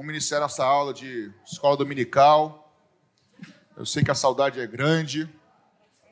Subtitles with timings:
[0.00, 2.74] Vamos iniciar nossa aula de escola dominical.
[3.76, 5.28] Eu sei que a saudade é grande.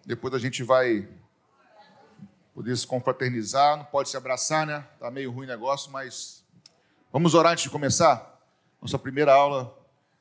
[0.04, 1.08] Depois a gente vai
[2.53, 3.79] poder se confraternizar.
[3.79, 4.87] Não pode se abraçar, né?
[5.01, 6.45] Tá meio ruim o negócio, mas
[7.11, 8.38] vamos orar antes de começar.
[8.79, 9.74] Nossa primeira aula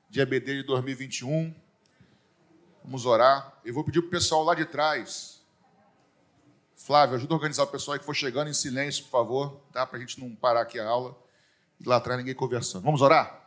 [0.09, 1.53] de EBD de 2021.
[2.85, 3.53] Vamos orar.
[3.65, 5.41] Eu vou pedir para o pessoal lá de trás.
[6.73, 9.85] Flávio, ajuda a organizar o pessoal que for chegando em silêncio, por favor, tá?
[9.85, 11.17] Para a gente não parar aqui a aula.
[11.81, 12.83] E lá atrás ninguém conversando.
[12.83, 13.46] Vamos orar?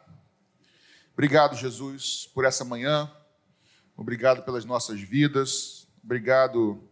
[1.12, 3.10] Obrigado, Jesus, por essa manhã.
[3.96, 5.86] Obrigado pelas nossas vidas.
[6.02, 6.82] Obrigado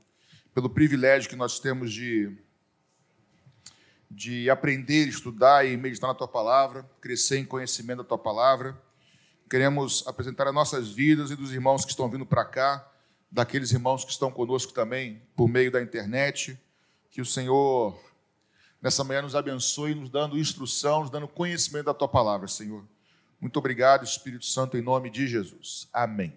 [0.53, 2.37] pelo privilégio que nós temos de,
[4.11, 8.77] de aprender, estudar e meditar na tua palavra, crescer em conhecimento da tua palavra.
[9.49, 12.87] Queremos apresentar as nossas vidas e dos irmãos que estão vindo para cá,
[13.31, 16.61] daqueles irmãos que estão conosco também por meio da internet.
[17.11, 17.99] Que o Senhor,
[18.83, 22.85] nessa manhã, nos abençoe, nos dando instrução, nos dando conhecimento da tua palavra, Senhor.
[23.41, 25.89] Muito obrigado, Espírito Santo, em nome de Jesus.
[25.93, 26.37] Amém.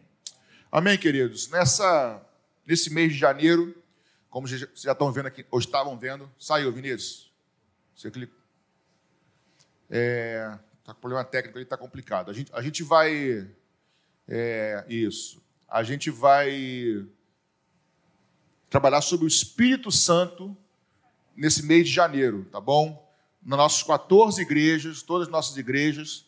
[0.72, 1.50] Amém, queridos.
[1.50, 2.22] Nessa,
[2.66, 3.76] nesse mês de janeiro,
[4.30, 7.32] como vocês já estão vendo aqui, ou estavam vendo, saiu, Vinícius.
[7.96, 8.34] Você clica.
[9.90, 12.30] É, tá com problema técnico, ele está complicado.
[12.30, 13.50] A gente, a gente vai.
[14.28, 15.44] É, isso.
[15.68, 17.06] A gente vai
[18.70, 20.56] trabalhar sobre o Espírito Santo
[21.36, 23.12] nesse mês de janeiro, tá bom?
[23.44, 26.26] Nas nossas 14 igrejas, todas as nossas igrejas,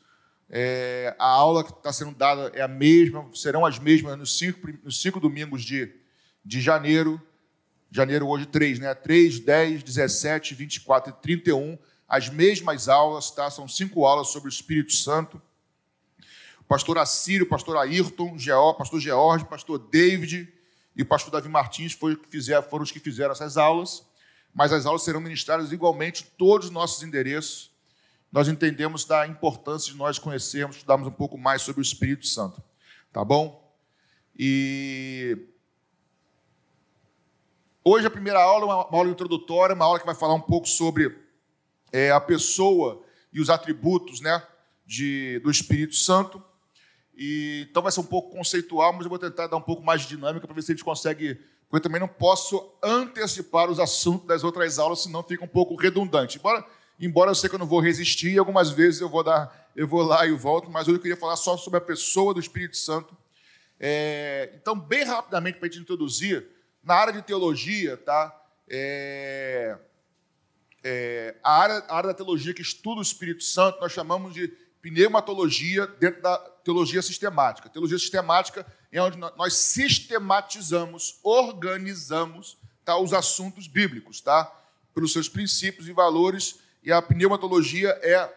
[0.55, 4.71] é, a aula que está sendo dada é a mesma, serão as mesmas nos cinco,
[4.83, 5.91] nos cinco domingos de,
[6.45, 7.19] de janeiro.
[7.89, 8.93] Janeiro hoje 3, né?
[8.93, 11.75] 3, 10, 17, 24 e 31.
[12.07, 13.49] As mesmas aulas, tá?
[13.49, 15.41] São cinco aulas sobre o Espírito Santo.
[16.59, 20.53] O pastor Assírio, o pastor Ayrton, o pastor George, o pastor David
[20.95, 22.15] e o pastor Davi Martins foram,
[22.69, 24.05] foram os que fizeram essas aulas.
[24.53, 27.72] Mas as aulas serão ministradas igualmente em todos os nossos endereços
[28.33, 32.63] nós entendemos da importância de nós conhecermos, estudarmos um pouco mais sobre o Espírito Santo.
[33.11, 33.71] Tá bom?
[34.35, 35.37] E
[37.85, 40.67] hoje a primeira aula é uma aula introdutória, uma aula que vai falar um pouco
[40.67, 41.15] sobre
[41.91, 44.41] é, a pessoa e os atributos né,
[44.83, 46.43] de, do Espírito Santo.
[47.15, 50.01] E, então vai ser um pouco conceitual, mas eu vou tentar dar um pouco mais
[50.01, 51.35] de dinâmica para ver se a gente consegue.
[51.69, 55.75] Porque eu também não posso antecipar os assuntos das outras aulas, senão fica um pouco
[55.75, 56.39] redundante.
[56.39, 56.65] Embora
[56.99, 60.01] embora eu sei que eu não vou resistir, algumas vezes eu vou dar, eu vou
[60.01, 63.15] lá e volto, mas hoje eu queria falar só sobre a pessoa do Espírito Santo.
[63.79, 66.47] É, então, bem rapidamente, para a gente introduzir,
[66.83, 68.33] na área de teologia, tá?
[68.69, 69.77] É,
[70.83, 74.47] é, a, área, a área da teologia que estuda o Espírito Santo, nós chamamos de
[74.81, 77.69] pneumatologia dentro da teologia sistemática.
[77.69, 84.51] Teologia sistemática é onde nós sistematizamos, organizamos tá, os assuntos bíblicos, tá?
[84.93, 88.29] Pelos seus princípios e valores e a pneumatologia é,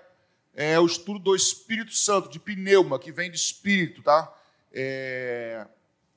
[0.54, 4.32] é o estudo do Espírito Santo, de pneuma, que vem de espírito, tá?
[4.72, 5.66] É,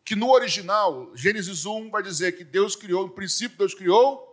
[0.05, 4.29] que no original, Gênesis 1 vai dizer que Deus criou, no princípio Deus criou,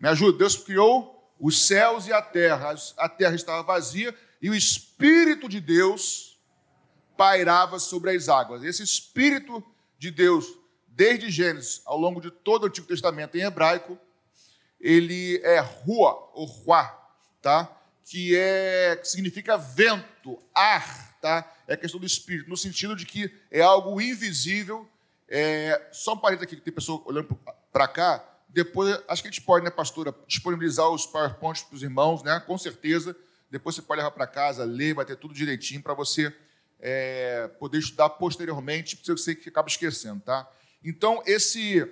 [0.00, 2.74] me ajuda, Deus criou os céus e a terra.
[2.96, 6.38] A terra estava vazia e o Espírito de Deus
[7.16, 8.62] pairava sobre as águas.
[8.62, 9.64] Esse Espírito
[9.98, 10.46] de Deus,
[10.86, 13.98] desde Gênesis, ao longo de todo o Antigo Testamento em hebraico,
[14.80, 16.97] ele é rua, ou ruá,
[17.42, 17.78] tá?
[18.08, 21.54] que, é, que significa vento, ar, tá?
[21.66, 24.88] é questão do espírito, no sentido de que é algo invisível.
[25.28, 27.38] É, só um parênteses aqui, que tem pessoa olhando
[27.70, 28.24] para cá.
[28.48, 32.40] Depois, acho que a gente pode, né, pastora, disponibilizar os PowerPoints para os irmãos, né?
[32.40, 33.14] com certeza.
[33.50, 36.34] Depois você pode levar para casa, ler, vai ter tudo direitinho para você
[36.80, 40.20] é, poder estudar posteriormente, porque sei que acaba esquecendo.
[40.20, 40.50] Tá?
[40.82, 41.86] Então, esse,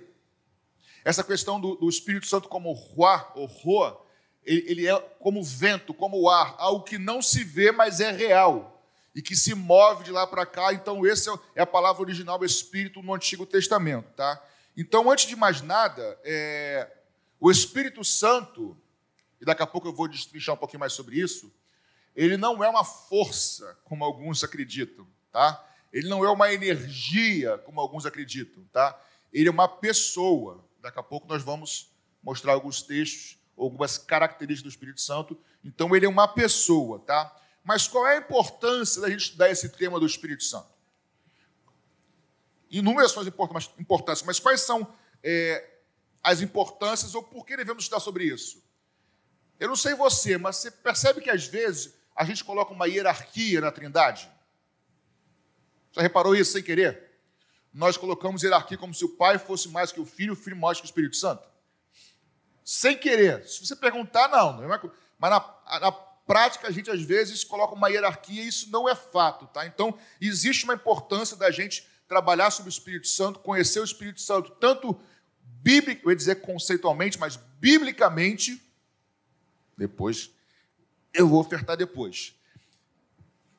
[1.04, 4.05] essa questão do, do Espírito Santo como Ruá, ou Roa,
[4.46, 8.72] ele é como vento, como o ar, algo que não se vê, mas é real
[9.16, 10.74] e que se move de lá para cá.
[10.74, 14.06] Então, essa é a palavra original Espírito no Antigo Testamento.
[14.14, 14.40] Tá?
[14.76, 16.86] Então, antes de mais nada, é...
[17.40, 18.76] o Espírito Santo,
[19.40, 21.50] e daqui a pouco eu vou destrinchar um pouquinho mais sobre isso,
[22.14, 25.06] ele não é uma força, como alguns acreditam.
[25.32, 25.66] Tá?
[25.90, 28.62] Ele não é uma energia, como alguns acreditam.
[28.70, 29.00] Tá?
[29.32, 30.62] Ele é uma pessoa.
[30.82, 31.90] Daqui a pouco nós vamos
[32.22, 35.38] mostrar alguns textos algumas características do Espírito Santo.
[35.64, 37.34] Então, ele é uma pessoa, tá?
[37.64, 40.68] Mas qual é a importância da gente estudar esse tema do Espírito Santo?
[42.70, 43.28] Inúmeras são as
[43.78, 44.92] importâncias, mas quais são
[45.22, 45.78] é,
[46.22, 48.62] as importâncias ou por que devemos estudar sobre isso?
[49.58, 53.60] Eu não sei você, mas você percebe que às vezes a gente coloca uma hierarquia
[53.60, 54.30] na Trindade?
[55.92, 57.18] Já reparou isso sem querer?
[57.72, 60.78] Nós colocamos hierarquia como se o Pai fosse mais que o Filho, o Filho mais
[60.78, 61.55] que o Espírito Santo
[62.66, 63.46] sem querer.
[63.46, 64.60] Se você perguntar, não.
[64.60, 64.80] não é
[65.20, 68.94] mas na, na, prática, a gente às vezes coloca uma hierarquia e isso não é
[68.96, 69.64] fato, tá?
[69.64, 74.50] Então, existe uma importância da gente trabalhar sobre o Espírito Santo, conhecer o Espírito Santo,
[74.50, 75.00] tanto
[75.62, 78.60] bíblico, eu ia dizer conceitualmente, mas biblicamente,
[79.78, 80.30] depois,
[81.14, 82.34] eu vou ofertar depois.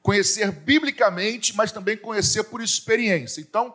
[0.02, 3.40] Conhecer biblicamente, mas também conhecer por experiência.
[3.40, 3.74] Então,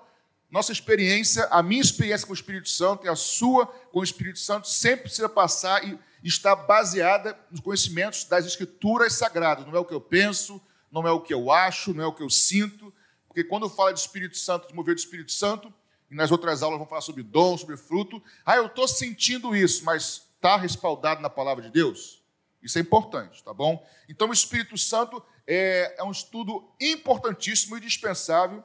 [0.53, 4.39] nossa experiência, a minha experiência com o Espírito Santo e a sua com o Espírito
[4.39, 9.67] Santo sempre precisa passar e está baseada nos conhecimentos das Escrituras Sagradas.
[9.67, 10.61] Não é o que eu penso,
[10.91, 12.93] não é o que eu acho, não é o que eu sinto,
[13.27, 15.73] porque quando fala de Espírito Santo, de mover do Espírito Santo,
[16.11, 19.83] e nas outras aulas vão falar sobre dom, sobre fruto, ah, eu estou sentindo isso,
[19.87, 22.23] mas está respaldado na palavra de Deus?
[22.63, 23.83] Isso é importante, tá bom?
[24.07, 28.63] Então, o Espírito Santo é, é um estudo importantíssimo e dispensável.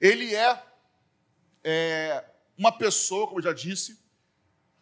[0.00, 0.60] Ele é,
[1.70, 2.24] é
[2.56, 3.98] uma pessoa, como eu já disse,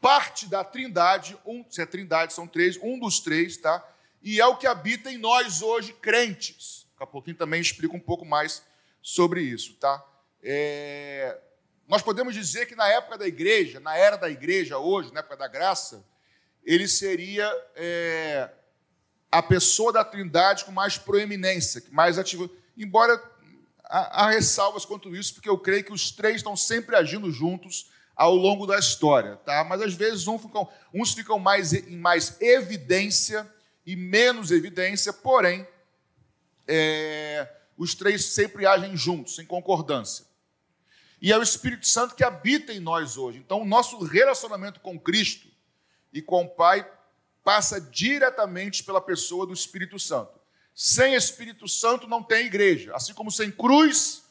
[0.00, 3.84] parte da trindade, um, se é trindade, são três, um dos três, tá?
[4.22, 6.86] E é o que habita em nós hoje, crentes.
[6.92, 8.62] Daqui a pouquinho também explico um pouco mais
[9.02, 10.00] sobre isso, tá?
[10.40, 11.36] É,
[11.88, 15.36] nós podemos dizer que na época da igreja, na era da igreja hoje, na época
[15.36, 16.06] da graça,
[16.64, 18.48] ele seria é,
[19.30, 22.48] a pessoa da Trindade com mais proeminência, mais ativa.
[22.76, 23.20] Embora
[23.88, 28.34] há, ressalvas quanto isso, porque eu creio que os três estão sempre agindo juntos ao
[28.34, 29.62] longo da história, tá?
[29.64, 33.48] Mas às vezes uns ficam, uns ficam mais em mais evidência
[33.84, 35.66] e menos evidência, porém
[36.66, 40.24] é, os três sempre agem juntos, em concordância.
[41.20, 43.38] E é o Espírito Santo que habita em nós hoje.
[43.38, 45.48] Então, o nosso relacionamento com Cristo
[46.12, 46.90] e com o Pai
[47.42, 50.38] passa diretamente pela pessoa do Espírito Santo.
[50.78, 52.94] Sem Espírito Santo não tem igreja.
[52.94, 54.24] Assim como sem cruz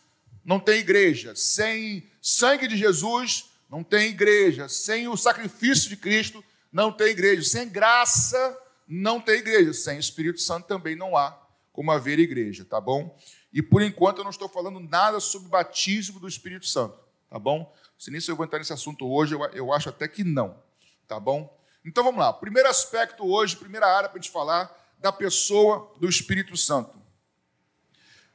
[0.46, 1.34] não tem igreja.
[1.36, 4.70] Sem sangue de Jesus não tem igreja.
[4.70, 7.42] Sem o sacrifício de Cristo não tem igreja.
[7.42, 8.56] Sem graça
[8.88, 9.74] não tem igreja.
[9.74, 11.36] Sem Espírito Santo também não há
[11.74, 13.18] como haver igreja, tá bom?
[13.52, 16.98] E por enquanto eu não estou falando nada sobre batismo do Espírito Santo,
[17.28, 17.74] tá bom?
[17.98, 20.62] Se nem se eu vou entrar nesse assunto hoje, eu, eu acho até que não,
[21.08, 21.58] tá bom?
[21.84, 22.32] Então vamos lá.
[22.32, 27.00] Primeiro aspecto hoje, primeira área para a gente falar da pessoa do Espírito Santo.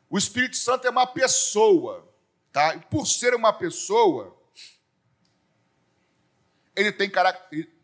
[0.09, 2.09] O Espírito Santo é uma pessoa,
[2.53, 2.75] tá?
[2.75, 4.37] E por ser uma pessoa,
[6.75, 7.11] ele tem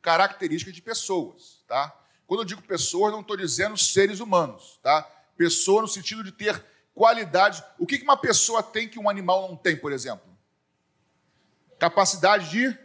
[0.03, 1.97] características de pessoas, tá?
[2.27, 5.03] Quando eu digo pessoas, não estou dizendo seres humanos, tá?
[5.37, 6.65] Pessoa no sentido de ter
[6.95, 7.63] qualidades.
[7.79, 10.27] O que uma pessoa tem que um animal não tem, por exemplo?
[11.79, 12.77] Capacidade de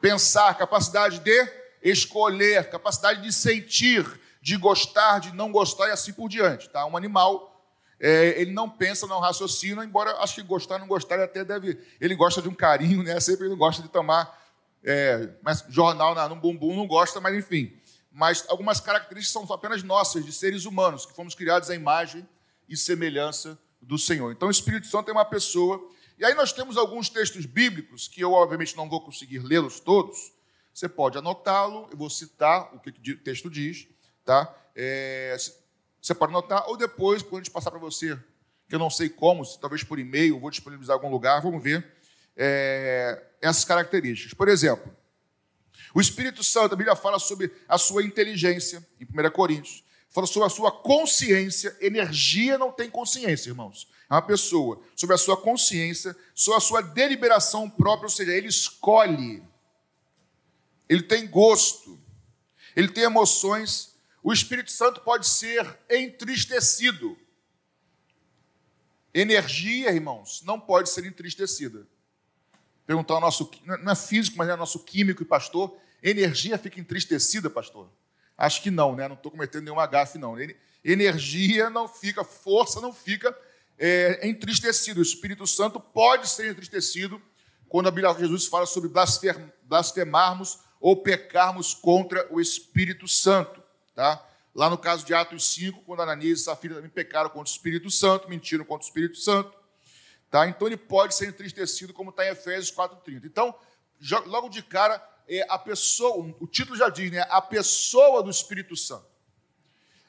[0.00, 1.52] pensar, capacidade de
[1.82, 4.04] escolher, capacidade de sentir,
[4.40, 6.68] de gostar, de não gostar e assim por diante.
[6.68, 6.86] Tá?
[6.86, 7.64] Um animal,
[7.98, 11.78] é, ele não pensa, não raciocina, embora acho que gostar, não gostar, ele até deve.
[12.00, 13.18] Ele gosta de um carinho, né?
[13.20, 14.38] Sempre ele gosta de tomar.
[14.82, 17.78] É, mas jornal no bumbum não gosta, mas enfim
[18.10, 22.28] mas algumas características são apenas nossas, de seres humanos, que fomos criados à imagem
[22.68, 24.32] e semelhança do Senhor.
[24.32, 25.80] Então, o Espírito Santo é uma pessoa.
[26.18, 30.32] E aí nós temos alguns textos bíblicos, que eu, obviamente, não vou conseguir lê-los todos.
[30.74, 33.86] Você pode anotá-lo, eu vou citar o que o texto diz,
[34.30, 34.54] tá?
[34.76, 35.36] É,
[36.00, 38.16] você pode anotar, ou depois, quando a gente passar para você,
[38.68, 41.84] que eu não sei como, talvez por e-mail, vou disponibilizar em algum lugar, vamos ver
[42.36, 44.32] é, essas características.
[44.32, 44.88] Por exemplo,
[45.92, 49.82] o Espírito Santo, a Bíblia fala sobre a sua inteligência, em 1 Coríntios.
[50.10, 51.76] Fala sobre a sua consciência.
[51.80, 53.88] Energia não tem consciência, irmãos.
[54.08, 54.80] É uma pessoa.
[54.94, 59.42] Sobre a sua consciência, sobre a sua deliberação própria, ou seja, ele escolhe.
[60.88, 61.98] Ele tem gosto.
[62.76, 63.89] Ele tem emoções.
[64.22, 67.18] O Espírito Santo pode ser entristecido.
[69.12, 71.86] Energia, irmãos, não pode ser entristecida
[72.90, 77.48] perguntar ao nosso, não é físico, mas é nosso químico e pastor, energia fica entristecida,
[77.48, 77.88] pastor?
[78.36, 79.06] Acho que não, né?
[79.06, 80.34] Não estou cometendo nenhuma gafe, não.
[80.84, 83.32] Energia não fica, força não fica
[83.78, 84.98] é, entristecido.
[84.98, 87.22] O Espírito Santo pode ser entristecido
[87.68, 88.90] quando a Bíblia de Jesus fala sobre
[89.62, 93.59] blasfemarmos ou pecarmos contra o Espírito Santo.
[94.00, 94.26] Tá?
[94.54, 97.90] Lá no caso de Atos 5, quando Ananias e Safira também pecaram contra o Espírito
[97.90, 99.54] Santo, mentiram contra o Espírito Santo.
[100.30, 100.48] Tá?
[100.48, 103.26] Então ele pode ser entristecido, como está em Efésios 4,30.
[103.26, 103.54] Então,
[104.24, 107.26] logo de cara, é a pessoa, o título já diz, né?
[107.28, 109.04] A pessoa do Espírito Santo.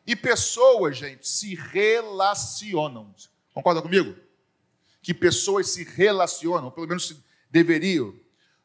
[0.07, 3.13] E pessoas, gente, se relacionam.
[3.53, 4.15] Concorda comigo?
[5.01, 7.13] Que pessoas se relacionam, pelo menos
[7.49, 8.15] deveriam.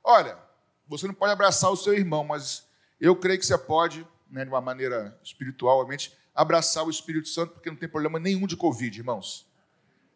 [0.04, 0.38] Olha,
[0.87, 2.64] você não pode abraçar o seu irmão, mas
[3.00, 7.54] eu creio que você pode, né, de uma maneira espiritual, obviamente, abraçar o Espírito Santo,
[7.54, 9.47] porque não tem problema nenhum de Covid, irmãos.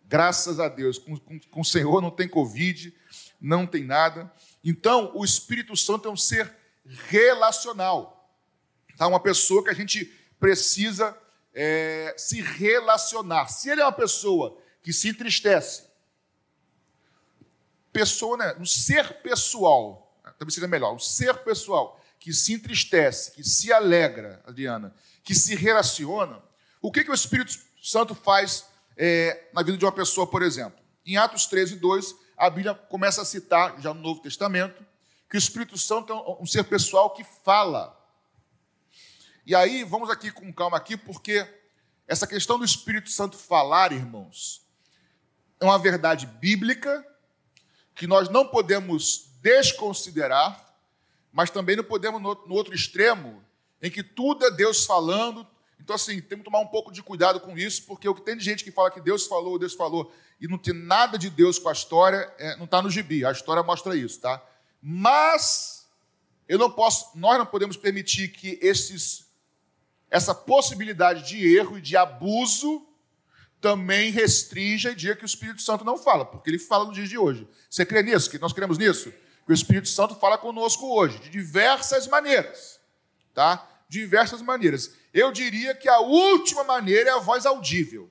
[0.07, 2.93] Graças a Deus, com, com, com o Senhor não tem Covid,
[3.41, 4.31] não tem nada.
[4.63, 6.53] Então, o Espírito Santo é um ser
[6.85, 8.29] relacional.
[8.97, 9.07] Tá?
[9.07, 10.05] Uma pessoa que a gente
[10.39, 11.17] precisa
[11.55, 13.49] é, se relacionar.
[13.49, 15.85] Se ele é uma pessoa que se entristece,
[17.93, 18.57] pessoa, né?
[18.59, 24.43] Um ser pessoal, talvez seja melhor, um ser pessoal que se entristece, que se alegra,
[24.47, 26.41] Adriana, que se relaciona,
[26.81, 30.79] o que, que o Espírito Santo faz é, na vida de uma pessoa, por exemplo?
[31.05, 34.85] Em Atos 13, 2, a Bíblia começa a citar, já no Novo Testamento,
[35.29, 37.99] que o Espírito Santo é um ser pessoal que fala.
[39.47, 41.47] E aí, vamos aqui com calma aqui, porque
[42.07, 44.63] essa questão do Espírito Santo falar, irmãos,
[45.59, 47.07] é uma verdade bíblica
[47.95, 50.70] que nós não podemos desconsiderar,
[51.33, 53.43] mas também não podemos, no outro extremo,
[53.81, 55.47] em que tudo é Deus falando.
[55.79, 58.37] Então, assim, temos que tomar um pouco de cuidado com isso, porque o que tem
[58.37, 61.59] de gente que fala que Deus falou, Deus falou, e não tem nada de Deus
[61.59, 63.25] com a história, é, não está no gibi.
[63.25, 64.43] A história mostra isso, tá?
[64.83, 65.89] Mas
[66.49, 69.27] eu não posso, nós não podemos permitir que esses,
[70.11, 72.87] essa possibilidade de erro e de abuso
[73.61, 77.07] também restrinja e diga que o Espírito Santo não fala, porque ele fala no dia
[77.07, 77.47] de hoje.
[77.69, 78.31] Você crê nisso?
[78.31, 79.13] Que nós cremos nisso?
[79.51, 82.79] O Espírito Santo fala conosco hoje, de diversas maneiras,
[83.35, 83.69] tá?
[83.89, 84.93] Diversas maneiras.
[85.13, 88.09] Eu diria que a última maneira é a voz audível.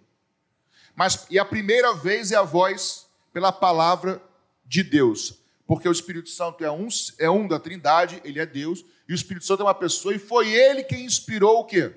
[0.93, 4.21] Mas e a primeira vez é a voz pela palavra
[4.65, 5.39] de Deus.
[5.65, 9.15] Porque o Espírito Santo é um, é um da Trindade, ele é Deus, e o
[9.15, 11.95] Espírito Santo é uma pessoa, e foi ele quem inspirou o quê?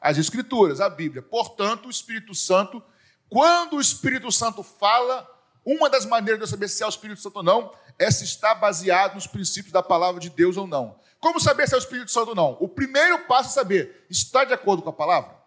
[0.00, 1.22] as Escrituras, a Bíblia.
[1.22, 2.82] Portanto, o Espírito Santo,
[3.28, 5.28] quando o Espírito Santo fala,
[5.64, 8.24] uma das maneiras de eu saber se é o Espírito Santo ou não é se
[8.24, 10.98] está baseado nos princípios da palavra de Deus ou não.
[11.20, 12.56] Como saber se é o Espírito Santo ou não?
[12.60, 15.40] O primeiro passo é saber: está de acordo com a palavra?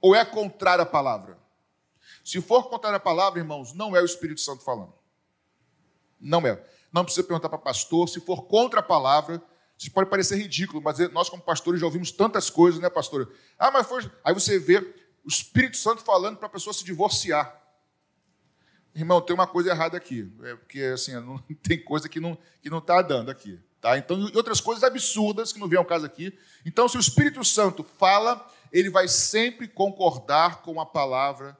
[0.00, 1.38] Ou é contrário à palavra?
[2.24, 4.92] Se for contrário à palavra, irmãos, não é o Espírito Santo falando.
[6.20, 6.60] Não é.
[6.92, 8.08] Não precisa perguntar para pastor.
[8.08, 9.42] Se for contra a palavra,
[9.78, 13.32] isso pode parecer ridículo, mas nós, como pastores, já ouvimos tantas coisas, né, pastor?
[13.58, 14.08] Ah, mas foi.
[14.24, 14.78] Aí você vê
[15.24, 17.61] o Espírito Santo falando para a pessoa se divorciar.
[18.94, 20.30] Irmão, tem uma coisa errada aqui.
[20.42, 23.58] É porque assim, não, tem coisa que não está que não tá dando aqui.
[23.80, 23.98] Tá?
[23.98, 26.38] Então, e outras coisas absurdas que não vêm ao caso aqui.
[26.64, 31.58] Então, se o Espírito Santo fala, ele vai sempre concordar com a palavra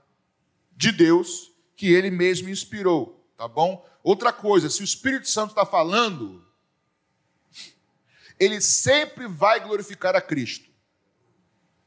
[0.76, 3.26] de Deus que ele mesmo inspirou.
[3.36, 3.84] Tá bom?
[4.04, 6.46] Outra coisa, se o Espírito Santo está falando,
[8.38, 10.70] ele sempre vai glorificar a Cristo.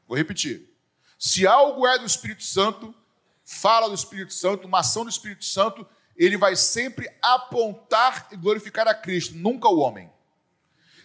[0.06, 0.70] Vou repetir.
[1.18, 2.94] Se algo é do Espírito Santo,
[3.46, 5.86] fala do Espírito Santo, uma ação do Espírito Santo,
[6.16, 10.10] ele vai sempre apontar e glorificar a Cristo, nunca o homem.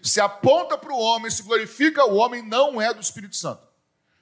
[0.01, 3.67] Se aponta para o homem, se glorifica o homem, não é do Espírito Santo.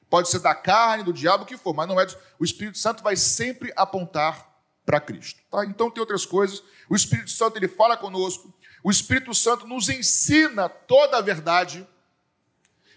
[0.10, 2.18] Pode ser da carne, do diabo, o que for, mas não é do...
[2.38, 4.50] O Espírito Santo vai sempre apontar
[4.86, 5.40] para Cristo.
[5.50, 5.64] Tá?
[5.66, 6.62] Então tem outras coisas.
[6.90, 11.88] O Espírito Santo ele fala conosco, o Espírito Santo nos ensina toda a verdade.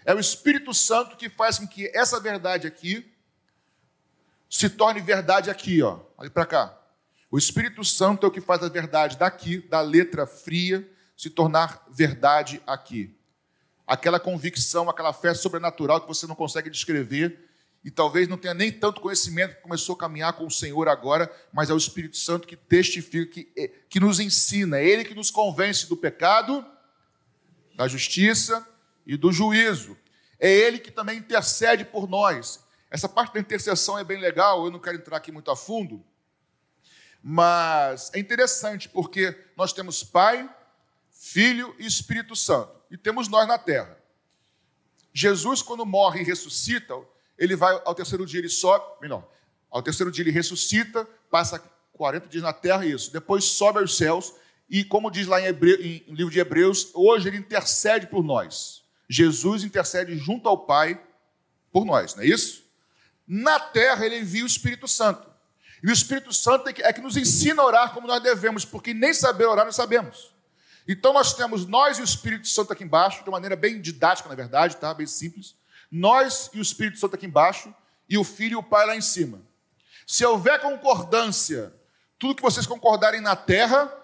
[0.03, 3.12] É o Espírito Santo que faz com que essa verdade aqui
[4.53, 5.99] se torne verdade aqui, ó.
[6.15, 6.79] Olha para cá.
[7.31, 11.83] O Espírito Santo é o que faz a verdade daqui, da letra fria, se tornar
[11.89, 13.17] verdade aqui.
[13.87, 17.49] Aquela convicção, aquela fé sobrenatural que você não consegue descrever,
[17.83, 21.71] e talvez não tenha nem tanto conhecimento começou a caminhar com o Senhor agora, mas
[21.71, 25.31] é o Espírito Santo que testifica, que, eh, que nos ensina, é Ele que nos
[25.31, 26.63] convence do pecado,
[27.75, 28.65] da justiça
[29.03, 29.97] e do juízo.
[30.39, 32.62] É Ele que também intercede por nós.
[32.93, 36.05] Essa parte da intercessão é bem legal, eu não quero entrar aqui muito a fundo,
[37.23, 40.47] mas é interessante porque nós temos Pai,
[41.09, 43.97] Filho e Espírito Santo, e temos nós na terra.
[45.11, 46.93] Jesus, quando morre e ressuscita,
[47.35, 49.27] ele vai ao terceiro dia, ele sobe, melhor,
[49.71, 51.57] ao terceiro dia ele ressuscita, passa
[51.93, 53.11] 40 dias na terra, isso.
[53.11, 54.35] Depois sobe aos céus,
[54.69, 58.83] e como diz lá em, Hebreu, em, livro de Hebreus, hoje ele intercede por nós.
[59.09, 61.03] Jesus intercede junto ao Pai
[61.71, 62.62] por nós, não é isso?
[63.27, 65.27] Na terra ele envia o Espírito Santo.
[65.81, 68.63] E o Espírito Santo é que, é que nos ensina a orar como nós devemos,
[68.63, 70.33] porque nem saber orar nós sabemos.
[70.87, 74.35] Então nós temos nós e o Espírito Santo aqui embaixo, de maneira bem didática, na
[74.35, 74.93] verdade, tá?
[74.93, 75.55] bem simples
[75.93, 77.73] nós e o Espírito Santo aqui embaixo,
[78.09, 79.39] e o Filho e o Pai lá em cima.
[80.07, 81.71] Se houver concordância,
[82.17, 83.95] tudo que vocês concordarem na terra,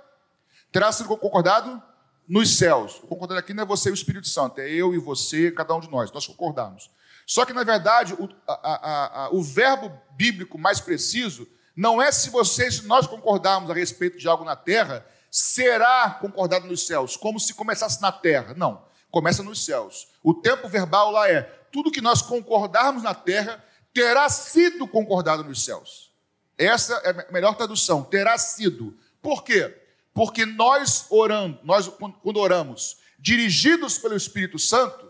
[0.71, 1.81] terá sido concordado
[2.27, 2.99] nos céus.
[3.01, 5.75] O concordante aqui não é você e o Espírito Santo, é eu e você, cada
[5.75, 6.91] um de nós, nós concordamos.
[7.29, 12.11] Só que, na verdade, o, a, a, a, o verbo bíblico mais preciso não é
[12.11, 17.39] se vocês, nós concordarmos a respeito de algo na terra, será concordado nos céus, como
[17.39, 18.55] se começasse na terra.
[18.57, 20.07] Não, começa nos céus.
[20.23, 25.63] O tempo verbal lá é tudo que nós concordarmos na terra terá sido concordado nos
[25.63, 26.11] céus.
[26.57, 28.97] Essa é a melhor tradução, terá sido.
[29.21, 29.79] Por quê?
[30.15, 31.87] Porque nós orando, nós
[32.23, 35.08] quando oramos, dirigidos pelo Espírito Santo,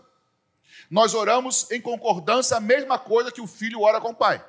[0.90, 4.44] nós oramos em concordância a mesma coisa que o filho ora com o pai.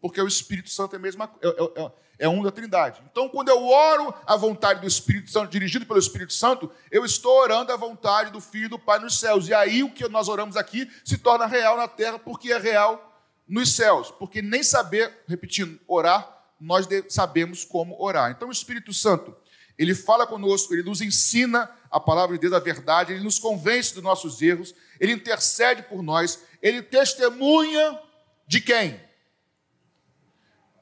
[0.00, 3.02] Porque o Espírito Santo é, mesma, é, é, é, é um da Trindade.
[3.10, 7.36] Então, quando eu oro a vontade do Espírito Santo, dirigido pelo Espírito Santo, eu estou
[7.36, 9.48] orando a vontade do Filho e do Pai nos céus.
[9.48, 13.20] E aí o que nós oramos aqui se torna real na terra, porque é real
[13.48, 14.12] nos céus.
[14.12, 18.30] Porque nem saber, repetindo, orar, nós sabemos como orar.
[18.30, 19.34] Então, o Espírito Santo,
[19.78, 23.94] ele fala conosco, ele nos ensina a palavra de Deus, a verdade, ele nos convence
[23.94, 28.00] dos nossos erros, ele intercede por nós, ele testemunha
[28.46, 29.00] de quem?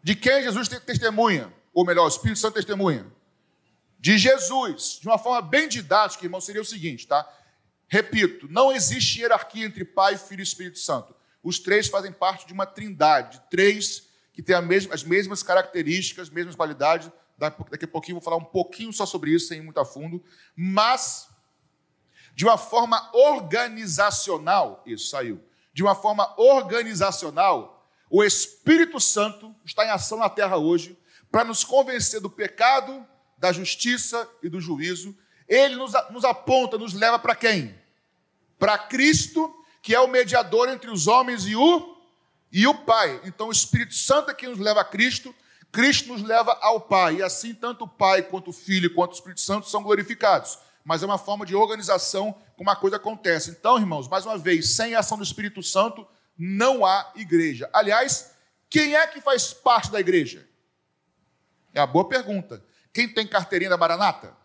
[0.02, 1.52] De quem Jesus testemunha?
[1.72, 3.06] Ou melhor, o Espírito Santo testemunha?
[3.98, 4.98] De Jesus.
[5.00, 7.26] De uma forma bem didática, irmão, seria o seguinte, tá?
[7.88, 11.14] Repito, não existe hierarquia entre Pai, Filho e Espírito Santo.
[11.42, 14.56] Os três fazem parte de uma trindade, de três que têm
[14.90, 17.10] as mesmas características, as mesmas qualidades.
[17.48, 20.22] Daqui a pouquinho vou falar um pouquinho só sobre isso, sem ir muito a fundo.
[20.54, 21.28] Mas,
[22.34, 25.42] de uma forma organizacional, isso saiu.
[25.74, 30.98] De uma forma organizacional, o Espírito Santo está em ação na terra hoje
[31.30, 33.06] para nos convencer do pecado,
[33.38, 35.16] da justiça e do juízo.
[35.48, 37.74] Ele nos, nos aponta, nos leva para quem?
[38.58, 41.96] Para Cristo, que é o mediador entre os homens e o,
[42.52, 43.20] e o Pai.
[43.24, 45.34] Então, o Espírito Santo é quem nos leva a Cristo,
[45.72, 47.16] Cristo nos leva ao Pai.
[47.16, 50.58] E assim, tanto o Pai, quanto o Filho, quanto o Espírito Santo são glorificados.
[50.84, 53.50] Mas é uma forma de organização como a coisa acontece.
[53.50, 57.70] Então, irmãos, mais uma vez, sem a ação do Espírito Santo, não há igreja.
[57.72, 58.32] Aliás,
[58.68, 60.46] quem é que faz parte da igreja?
[61.72, 62.62] É uma boa pergunta.
[62.92, 64.36] Quem tem carteirinha da Maranata?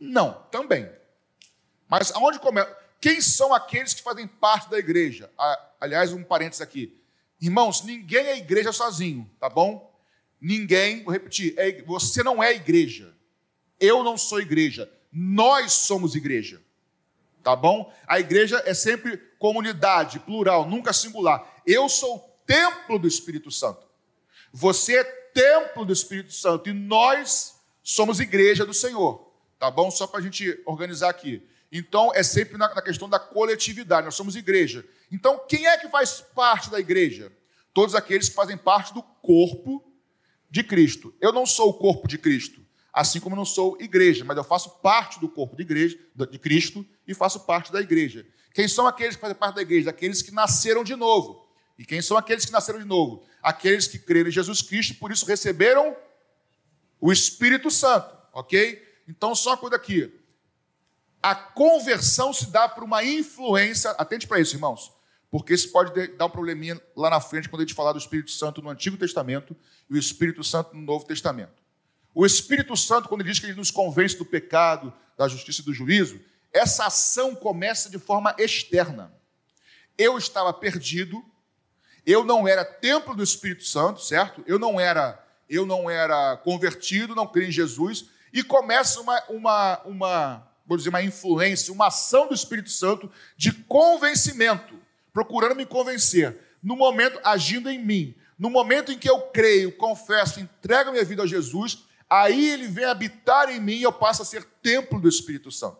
[0.00, 0.90] Não, também.
[1.88, 2.76] Mas aonde começa?
[3.00, 5.30] Quem são aqueles que fazem parte da igreja?
[5.80, 7.00] Aliás, um parênteses aqui.
[7.40, 9.94] Irmãos, ninguém é igreja sozinho, tá bom?
[10.40, 13.14] Ninguém, vou repetir, é, você não é igreja.
[13.78, 14.90] Eu não sou igreja.
[15.12, 16.62] Nós somos igreja.
[17.42, 17.92] Tá bom?
[18.06, 21.62] A igreja é sempre comunidade, plural, nunca singular.
[21.66, 23.86] Eu sou o templo do Espírito Santo.
[24.52, 29.30] Você é templo do Espírito Santo e nós somos igreja do Senhor.
[29.58, 29.90] Tá bom?
[29.90, 31.46] Só para a gente organizar aqui.
[31.70, 34.84] Então, é sempre na, na questão da coletividade, nós somos igreja.
[35.10, 37.32] Então, quem é que faz parte da igreja?
[37.72, 39.84] Todos aqueles que fazem parte do corpo
[40.50, 41.14] de Cristo.
[41.20, 42.60] Eu não sou o corpo de Cristo,
[42.92, 45.98] assim como não sou igreja, mas eu faço parte do corpo de, igreja,
[46.30, 48.26] de Cristo e faço parte da igreja.
[48.54, 49.90] Quem são aqueles que fazem parte da igreja?
[49.90, 51.46] Aqueles que nasceram de novo.
[51.78, 53.22] E quem são aqueles que nasceram de novo?
[53.42, 55.94] Aqueles que creram em Jesus Cristo, por isso receberam
[56.98, 58.82] o Espírito Santo, ok?
[59.06, 60.12] Então, só uma coisa aqui.
[61.22, 64.95] A conversão se dá por uma influência, atente para isso, irmãos,
[65.36, 68.30] porque isso pode dar um probleminha lá na frente quando a gente falar do Espírito
[68.30, 69.54] Santo no Antigo Testamento
[69.90, 71.62] e o Espírito Santo no Novo Testamento.
[72.14, 75.64] O Espírito Santo, quando ele diz que ele nos convence do pecado, da justiça e
[75.66, 76.18] do juízo,
[76.50, 79.12] essa ação começa de forma externa.
[79.98, 81.22] Eu estava perdido,
[82.06, 84.42] eu não era templo do Espírito Santo, certo?
[84.46, 89.82] Eu não era, eu não era convertido, não creio em Jesus, e começa uma, uma,
[89.84, 94.85] uma vou dizer, uma influência, uma ação do Espírito Santo de convencimento,
[95.16, 100.38] procurando me convencer, no momento agindo em mim, no momento em que eu creio, confesso,
[100.38, 104.26] entrego minha vida a Jesus, aí ele vem habitar em mim e eu passo a
[104.26, 105.78] ser templo do Espírito Santo.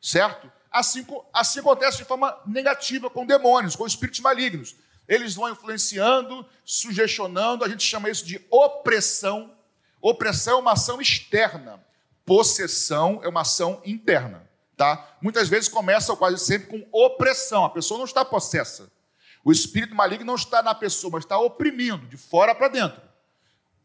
[0.00, 0.48] Certo?
[0.70, 4.76] Assim, assim acontece de forma negativa com demônios, com espíritos malignos.
[5.08, 9.56] Eles vão influenciando, sugestionando, a gente chama isso de opressão.
[10.00, 11.84] Opressão é uma ação externa.
[12.24, 14.47] Possessão é uma ação interna,
[14.78, 15.18] tá?
[15.20, 17.64] Muitas vezes começa quase sempre com opressão.
[17.64, 18.90] A pessoa não está possessa.
[19.44, 23.02] O espírito maligno não está na pessoa, mas está oprimindo de fora para dentro.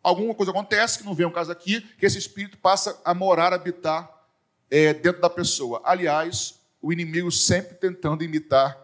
[0.04, 3.52] Alguma coisa acontece, que não vem um caso aqui, que esse espírito passa a morar,
[3.54, 4.10] a habitar
[4.70, 5.82] é, dentro da pessoa.
[5.84, 8.78] Aliás, o inimigo sempre tentando imitar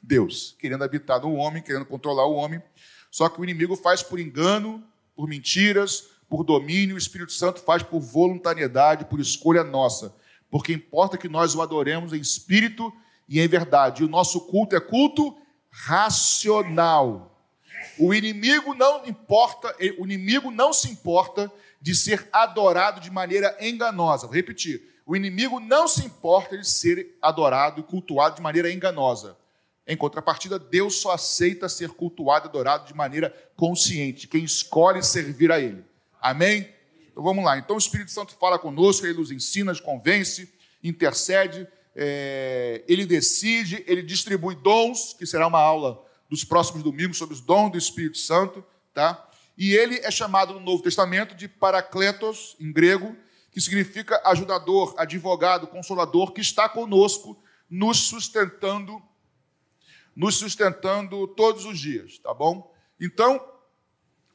[0.00, 2.62] Deus, querendo habitar no homem, querendo controlar o homem.
[3.10, 4.84] Só que o inimigo faz por engano,
[5.16, 10.14] por mentiras, por domínio, o Espírito Santo faz por voluntariedade, por escolha nossa.
[10.50, 12.92] Porque importa que nós o adoremos em espírito
[13.28, 14.02] e em verdade.
[14.02, 15.36] E o nosso culto é culto
[15.70, 17.32] racional.
[17.98, 24.26] O inimigo não importa, o inimigo não se importa de ser adorado de maneira enganosa.
[24.26, 24.94] Vou repetir.
[25.04, 29.36] O inimigo não se importa de ser adorado e cultuado de maneira enganosa.
[29.86, 35.52] Em contrapartida, Deus só aceita ser cultuado e adorado de maneira consciente, quem escolhe servir
[35.52, 35.84] a Ele.
[36.20, 36.68] Amém?
[37.16, 37.56] Então vamos lá.
[37.56, 40.52] Então o Espírito Santo fala conosco, ele nos ensina, nos convence,
[40.84, 47.34] intercede, é, ele decide, ele distribui dons, que será uma aula dos próximos domingos sobre
[47.34, 49.30] os dons do Espírito Santo, tá?
[49.56, 53.16] E ele é chamado no Novo Testamento de Paracletos, em grego,
[53.50, 59.02] que significa ajudador, advogado, consolador, que está conosco, nos sustentando
[60.14, 62.74] nos sustentando todos os dias, tá bom?
[63.00, 63.38] Então,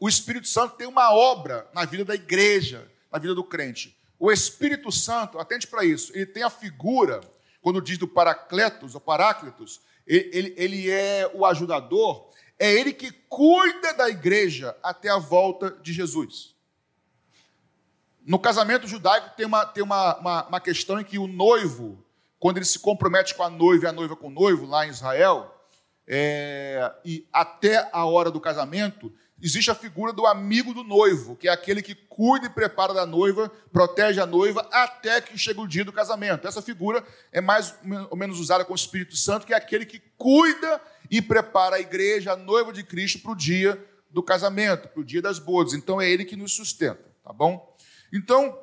[0.02, 3.96] o Espírito Santo tem uma obra na vida da igreja, na vida do crente.
[4.18, 7.22] O Espírito Santo, atente para isso, ele tem a figura,
[7.62, 13.94] quando diz do Paracletos, ou Paráclitos, ele, ele é o ajudador, é ele que cuida
[13.94, 16.56] da igreja até a volta de Jesus.
[18.26, 22.04] No casamento judaico tem uma, tem uma, uma, uma questão em que o noivo,
[22.40, 24.90] quando ele se compromete com a noiva e a noiva com o noivo, lá em
[24.90, 25.56] Israel,
[26.08, 31.47] é, e até a hora do casamento, existe a figura do amigo do noivo, que
[31.47, 35.67] é aquele que cuida e prepara da noiva, protege a noiva até que chegue o
[35.67, 36.47] dia do casamento.
[36.47, 37.75] Essa figura é mais
[38.10, 41.80] ou menos usada com o Espírito Santo, que é aquele que cuida e prepara a
[41.80, 45.73] igreja, a noiva de Cristo, para o dia do casamento, para o dia das bodas.
[45.73, 47.75] Então é ele que nos sustenta, tá bom?
[48.13, 48.58] Então,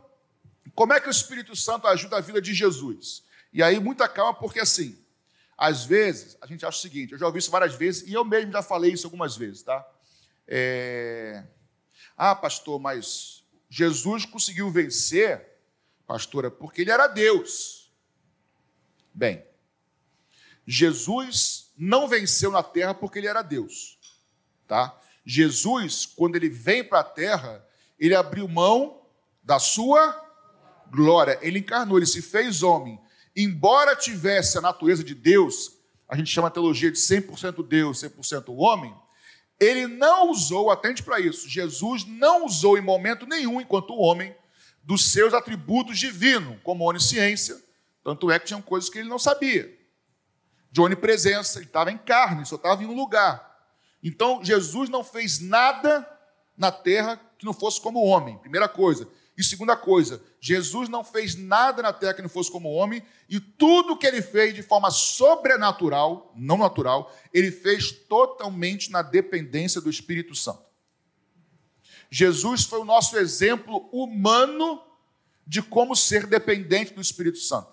[0.74, 3.22] como é que o Espírito Santo ajuda a vida de Jesus?
[3.52, 4.96] E aí, muita calma, porque assim,
[5.56, 8.24] às vezes, a gente acha o seguinte, eu já ouvi isso várias vezes, e eu
[8.24, 9.84] mesmo já falei isso algumas vezes, tá?
[10.48, 11.44] É...
[12.16, 15.46] Ah, pastor, mas Jesus conseguiu vencer,
[16.06, 17.92] pastora, porque ele era Deus.
[19.12, 19.44] Bem,
[20.66, 23.98] Jesus não venceu na terra porque ele era Deus,
[24.66, 24.98] tá?
[25.24, 27.64] Jesus, quando ele vem para a terra,
[27.98, 29.02] ele abriu mão
[29.42, 30.24] da sua
[30.90, 32.98] glória, ele encarnou, ele se fez homem.
[33.36, 35.76] Embora tivesse a natureza de Deus,
[36.08, 38.94] a gente chama a teologia de 100% Deus, 100% homem,
[39.60, 44.34] ele não usou, atente para isso, Jesus não usou em momento nenhum, enquanto homem,
[44.82, 47.60] dos seus atributos divinos, como onisciência,
[48.04, 49.76] tanto é que tinham coisas que ele não sabia.
[50.70, 53.48] De onipresença, ele estava em carne, só estava em um lugar.
[54.02, 56.08] Então, Jesus não fez nada
[56.56, 59.08] na terra que não fosse como homem, primeira coisa.
[59.38, 63.38] E segunda coisa, Jesus não fez nada na terra que não fosse como homem, e
[63.38, 69.88] tudo que ele fez de forma sobrenatural, não natural, ele fez totalmente na dependência do
[69.88, 70.66] Espírito Santo.
[72.10, 74.82] Jesus foi o nosso exemplo humano
[75.46, 77.72] de como ser dependente do Espírito Santo.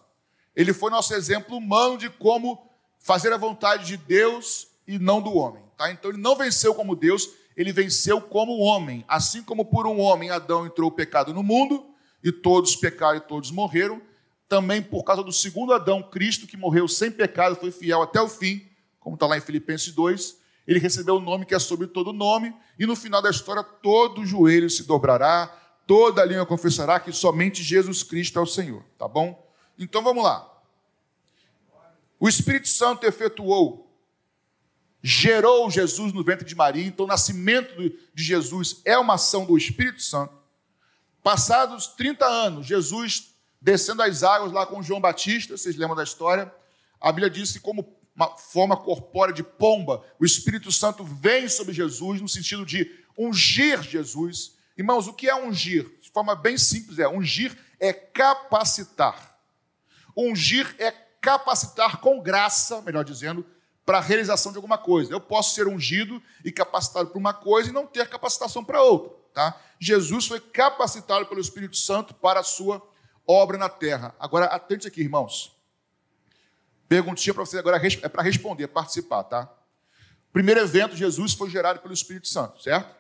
[0.56, 5.34] Ele foi nosso exemplo humano de como fazer a vontade de Deus e não do
[5.36, 5.64] homem.
[5.76, 5.92] Tá?
[5.92, 9.04] Então ele não venceu como Deus, ele venceu como homem.
[9.08, 11.86] Assim como por um homem Adão entrou o pecado no mundo,
[12.24, 14.02] e todos pecaram e todos morreram,
[14.50, 18.28] também por causa do segundo Adão, Cristo, que morreu sem pecado, foi fiel até o
[18.28, 18.68] fim,
[19.00, 20.38] como está lá em Filipenses 2,
[20.68, 24.26] ele recebeu o nome que é sobre todo nome, e no final da história todo
[24.26, 25.48] joelho se dobrará,
[25.86, 29.48] toda língua confessará que somente Jesus Cristo é o Senhor, tá bom?
[29.78, 30.52] Então vamos lá.
[32.20, 33.85] O Espírito Santo efetuou
[35.08, 37.76] gerou Jesus no ventre de Maria, então o nascimento
[38.12, 40.34] de Jesus é uma ação do Espírito Santo.
[41.22, 46.52] Passados 30 anos, Jesus descendo as águas lá com João Batista, vocês lembram da história?
[47.00, 51.72] A Bíblia diz que, como uma forma corpórea de pomba, o Espírito Santo vem sobre
[51.72, 54.56] Jesus no sentido de ungir Jesus.
[54.76, 55.88] Irmãos, o que é ungir?
[56.02, 59.38] De forma bem simples, é ungir é capacitar.
[60.18, 60.90] Ungir é
[61.22, 63.46] capacitar com graça, melhor dizendo,
[63.86, 65.14] para a realização de alguma coisa.
[65.14, 69.12] Eu posso ser ungido e capacitado para uma coisa e não ter capacitação para outra.
[69.34, 69.62] Tá?
[69.80, 72.82] Jesus foi capacitado pelo Espírito Santo para a sua
[73.28, 74.16] obra na terra.
[74.20, 75.56] Agora, atente aqui, irmãos.
[76.88, 79.52] Perguntinha para você agora, é para responder, participar, tá?
[80.32, 82.96] Primeiro evento, Jesus foi gerado pelo Espírito Santo, certo?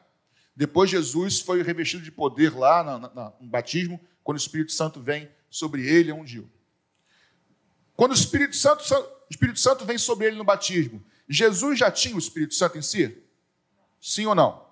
[0.56, 2.84] Depois, Jesus foi revestido de poder lá
[3.40, 6.50] no batismo, quando o Espírito Santo vem sobre ele, é ungiu.
[7.96, 8.84] Quando o Espírito Santo
[9.30, 11.04] o Espírito Santo vem sobre ele no batismo.
[11.28, 13.18] Jesus já tinha o Espírito Santo em si?
[14.00, 14.64] Sim ou não?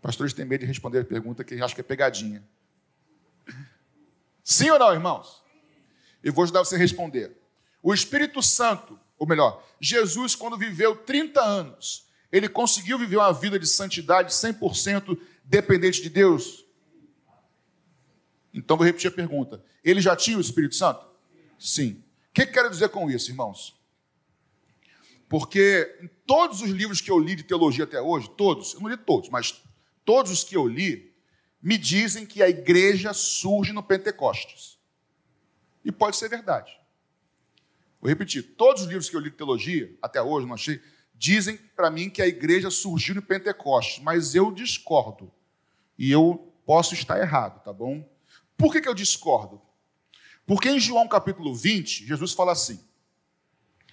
[0.00, 2.42] Pastores têm medo de responder a pergunta que acho que é pegadinha.
[4.42, 5.42] Sim ou não, irmãos?
[6.22, 7.36] Eu vou ajudar você a responder.
[7.82, 13.58] O Espírito Santo, ou melhor, Jesus, quando viveu 30 anos, ele conseguiu viver uma vida
[13.58, 16.64] de santidade 100% dependente de Deus?
[18.54, 19.62] Então vou repetir a pergunta.
[19.84, 21.06] Ele já tinha o Espírito Santo?
[21.58, 22.05] Sim
[22.36, 23.74] que, que quero dizer com isso, irmãos?
[25.26, 28.90] Porque em todos os livros que eu li de teologia até hoje, todos, eu não
[28.90, 29.64] li todos, mas
[30.04, 31.14] todos os que eu li,
[31.62, 34.78] me dizem que a igreja surge no Pentecostes.
[35.82, 36.78] E pode ser verdade.
[38.02, 40.78] Vou repetir: todos os livros que eu li de teologia, até hoje, não achei,
[41.14, 45.32] dizem para mim que a igreja surgiu no Pentecostes, mas eu discordo.
[45.98, 48.06] E eu posso estar errado, tá bom?
[48.58, 49.62] Por que, que eu discordo?
[50.46, 52.80] Porque em João capítulo 20, Jesus fala assim: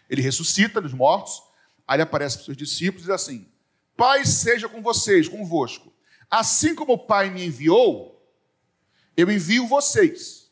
[0.10, 1.42] ele ressuscita dos mortos,
[1.88, 3.48] aí ele aparece para os seus discípulos e diz assim:
[3.98, 5.92] Pai seja com vocês, convosco.
[6.30, 8.24] Assim como o Pai me enviou,
[9.18, 10.52] eu envio vocês.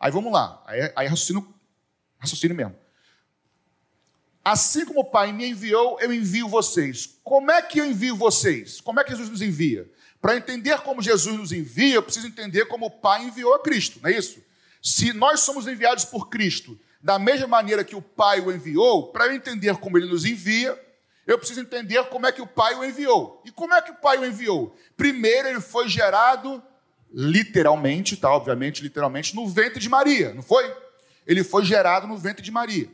[0.00, 1.54] Aí vamos lá, aí, aí raciocínio,
[2.18, 2.76] raciocínio mesmo.
[4.44, 7.18] Assim como o Pai me enviou, eu envio vocês.
[7.22, 8.80] Como é que eu envio vocês?
[8.80, 9.90] Como é que Jesus nos envia?
[10.20, 14.00] Para entender como Jesus nos envia, eu preciso entender como o Pai enviou a Cristo,
[14.02, 14.42] não é isso?
[14.82, 19.26] Se nós somos enviados por Cristo da mesma maneira que o Pai o enviou, para
[19.26, 20.78] eu entender como ele nos envia,
[21.26, 23.42] eu preciso entender como é que o Pai o enviou.
[23.44, 24.74] E como é que o Pai o enviou?
[24.96, 26.62] Primeiro, ele foi gerado
[27.12, 28.30] literalmente, tá?
[28.30, 30.74] Obviamente, literalmente, no ventre de Maria, não foi?
[31.26, 32.90] Ele foi gerado no ventre de Maria.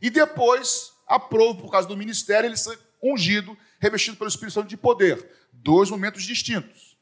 [0.00, 4.76] E depois, aprove por causa do ministério, ele ser ungido, revestido pelo Espírito Santo de
[4.76, 5.26] poder.
[5.52, 6.96] Dois momentos distintos.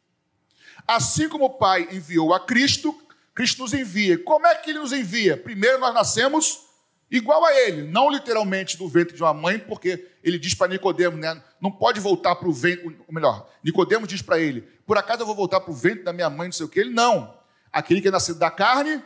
[0.86, 2.96] Assim como o Pai enviou a Cristo,
[3.38, 4.18] Cristo nos envia.
[4.18, 5.36] Como é que ele nos envia?
[5.36, 6.66] Primeiro, nós nascemos
[7.08, 11.20] igual a ele, não literalmente do ventre de uma mãe, porque ele diz para Nicodemos,
[11.20, 15.22] né, não pode voltar para o ventre, ou melhor, Nicodemos diz para ele, por acaso
[15.22, 17.38] eu vou voltar para o ventre da minha mãe, não sei o que, ele não.
[17.72, 19.00] Aquele que é nascido da carne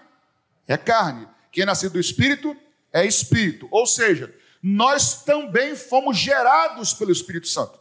[0.66, 2.56] é carne, quem é nascido do espírito
[2.90, 3.68] é espírito.
[3.70, 7.78] Ou seja, nós também fomos gerados pelo Espírito Santo.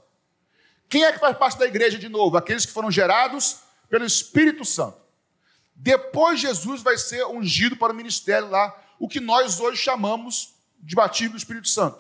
[0.90, 2.36] Quem é que faz parte da igreja de novo?
[2.36, 3.60] Aqueles que foram gerados
[3.90, 5.01] pelo Espírito Santo.
[5.82, 10.94] Depois Jesus vai ser ungido para o ministério lá, o que nós hoje chamamos de
[10.94, 12.00] batismo do Espírito Santo.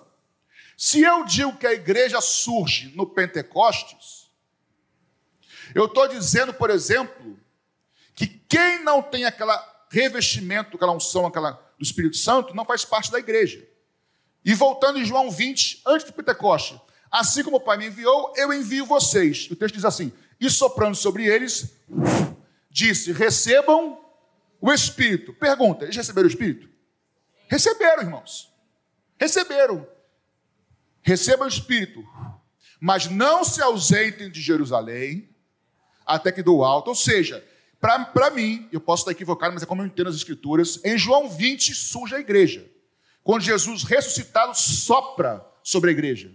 [0.78, 4.30] Se eu digo que a igreja surge no Pentecostes,
[5.74, 7.40] eu estou dizendo, por exemplo,
[8.14, 9.58] que quem não tem aquela
[9.90, 13.68] revestimento, aquela unção, aquela do Espírito Santo, não faz parte da igreja.
[14.46, 18.54] E voltando em João 20, antes do Pentecoste, assim como o Pai me enviou, eu
[18.54, 19.50] envio vocês.
[19.50, 21.74] O texto diz assim: e soprando sobre eles,
[22.72, 24.00] disse: recebam
[24.60, 25.34] o Espírito.
[25.34, 26.70] Pergunta: eles receberam o Espírito?
[27.48, 28.52] Receberam, irmãos.
[29.20, 29.88] Receberam.
[31.02, 32.04] Recebam o Espírito.
[32.80, 35.30] Mas não se ausentem de Jerusalém
[36.06, 36.88] até que do alto.
[36.88, 37.46] Ou seja,
[37.80, 41.30] para mim, eu posso estar equivocado, mas é como eu entendo as Escrituras, em João
[41.30, 42.68] 20 surge a igreja.
[43.24, 46.32] Quando Jesus ressuscitado sopra sobre a igreja.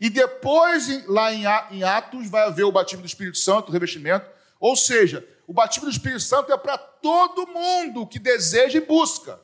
[0.00, 4.26] E depois, lá em Atos, vai haver o batismo do Espírito Santo, o revestimento.
[4.58, 9.38] Ou seja, o batismo do Espírito Santo é para todo mundo que deseja e busca.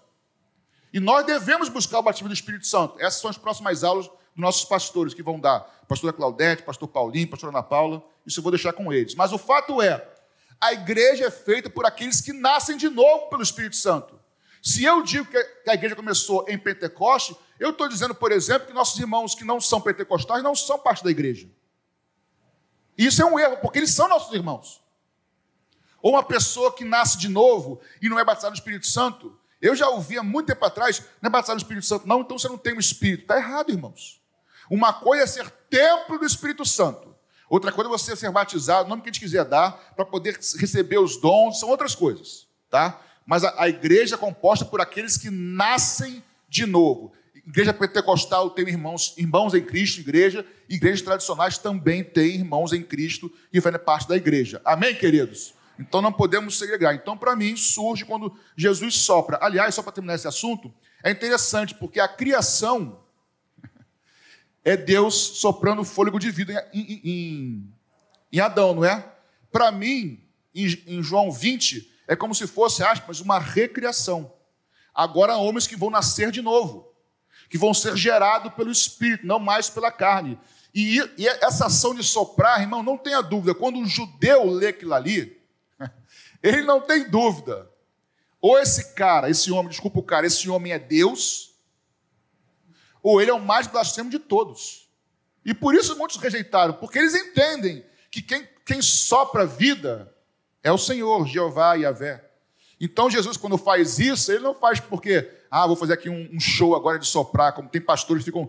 [0.91, 2.99] E nós devemos buscar o batismo do Espírito Santo.
[2.99, 5.61] Essas são as próximas aulas dos nossos pastores que vão dar.
[5.87, 8.03] Pastora Claudete, pastor Paulinho, pastora Ana Paula.
[8.27, 9.15] Isso eu vou deixar com eles.
[9.15, 10.03] Mas o fato é,
[10.59, 14.19] a igreja é feita por aqueles que nascem de novo pelo Espírito Santo.
[14.63, 15.37] Se eu digo que
[15.71, 19.61] a igreja começou em Pentecoste, eu estou dizendo, por exemplo, que nossos irmãos que não
[19.61, 21.51] são pentecostais não são parte da igreja.
[22.97, 24.88] Isso é um erro, porque eles são nossos irmãos.
[26.03, 29.37] Ou uma pessoa que nasce de novo e não é batizada no Espírito Santo.
[29.61, 32.39] Eu já ouvi há muito tempo atrás, não é batizado no Espírito Santo, não, então
[32.39, 33.23] você não tem o Espírito.
[33.23, 34.21] Está errado, irmãos.
[34.71, 37.15] Uma coisa é ser templo do Espírito Santo.
[37.49, 40.39] Outra coisa é você ser batizado, o nome que a gente quiser dar, para poder
[40.59, 43.01] receber os dons, são outras coisas, tá?
[43.27, 47.13] Mas a, a igreja é composta por aqueles que nascem de novo.
[47.35, 50.45] Igreja pentecostal tem irmãos, irmãos em Cristo, igreja.
[50.69, 54.61] Igrejas tradicionais também têm irmãos em Cristo e fazem parte da igreja.
[54.65, 55.55] Amém, queridos?
[55.79, 56.95] Então não podemos segregar.
[56.95, 59.39] Então, para mim, surge quando Jesus sopra.
[59.41, 63.01] Aliás, só para terminar esse assunto, é interessante, porque a criação
[64.65, 67.75] é Deus soprando fôlego de vida em, em,
[68.33, 69.15] em Adão, não é?
[69.51, 70.21] Para mim,
[70.55, 74.33] em, João 20, é como se fosse, aspas, uma recriação.
[74.95, 76.93] Agora, homens que vão nascer de novo,
[77.49, 80.39] que vão ser gerados pelo Espírito, não mais pela carne.
[80.75, 84.93] E, e essa ação de soprar, irmão, não tenha dúvida, quando um judeu lê aquilo
[84.93, 85.38] ali,
[86.43, 87.69] ele não tem dúvida.
[88.41, 91.55] Ou esse cara, esse homem, desculpa o cara, esse homem é Deus,
[93.03, 94.89] ou ele é o mais blasfemo de todos.
[95.45, 100.13] E por isso muitos rejeitaram, porque eles entendem que quem, quem sopra vida
[100.63, 102.25] é o Senhor, Jeová e Yahvé.
[102.81, 106.39] Então Jesus, quando faz isso, ele não faz porque, ah, vou fazer aqui um, um
[106.39, 108.49] show agora de soprar, como tem pastores que ficam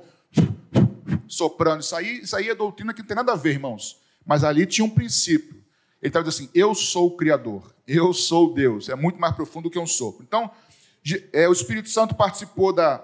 [1.28, 1.82] soprando.
[1.82, 4.00] Isso aí, isso aí é doutrina que não tem nada a ver, irmãos.
[4.26, 5.59] Mas ali tinha um princípio.
[6.02, 8.90] Ele estava dizendo assim: eu sou o Criador, eu sou Deus.
[8.90, 10.24] É muito mais profundo do que um sopro.
[10.24, 10.50] Então,
[11.34, 13.04] é, o Espírito Santo participou da,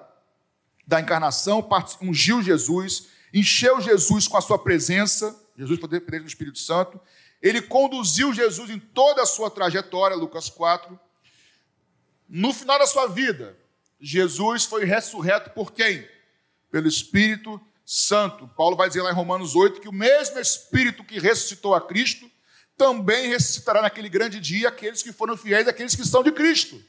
[0.88, 1.68] da encarnação,
[2.02, 7.00] ungiu Jesus, encheu Jesus com a sua presença, Jesus poder do Espírito Santo.
[7.42, 11.00] Ele conduziu Jesus em toda a sua trajetória, Lucas 4.
[12.28, 13.58] No final da sua vida,
[14.00, 16.08] Jesus foi ressurreto por quem?
[16.72, 18.48] Pelo Espírito Santo.
[18.58, 22.30] Paulo vai dizer lá em Romanos 8 que o mesmo Espírito que ressuscitou a Cristo
[22.78, 26.82] também ressuscitará naquele grande dia aqueles que foram fiéis, aqueles que são de Cristo.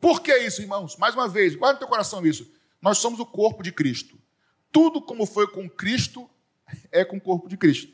[0.00, 0.96] Por que isso, irmãos?
[0.96, 2.50] Mais uma vez, guarda no teu coração isso.
[2.80, 4.18] Nós somos o corpo de Cristo.
[4.72, 6.28] Tudo como foi com Cristo
[6.90, 7.92] é com o corpo de Cristo.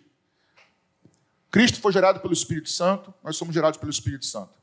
[1.51, 4.55] Cristo foi gerado pelo Espírito Santo, nós somos gerados pelo Espírito Santo.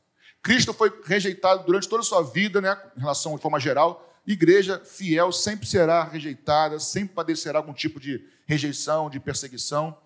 [0.42, 4.80] Cristo foi rejeitado durante toda a sua vida, né, em relação de forma geral, igreja
[4.84, 9.96] fiel sempre será rejeitada, sempre padecerá algum tipo de rejeição, de perseguição.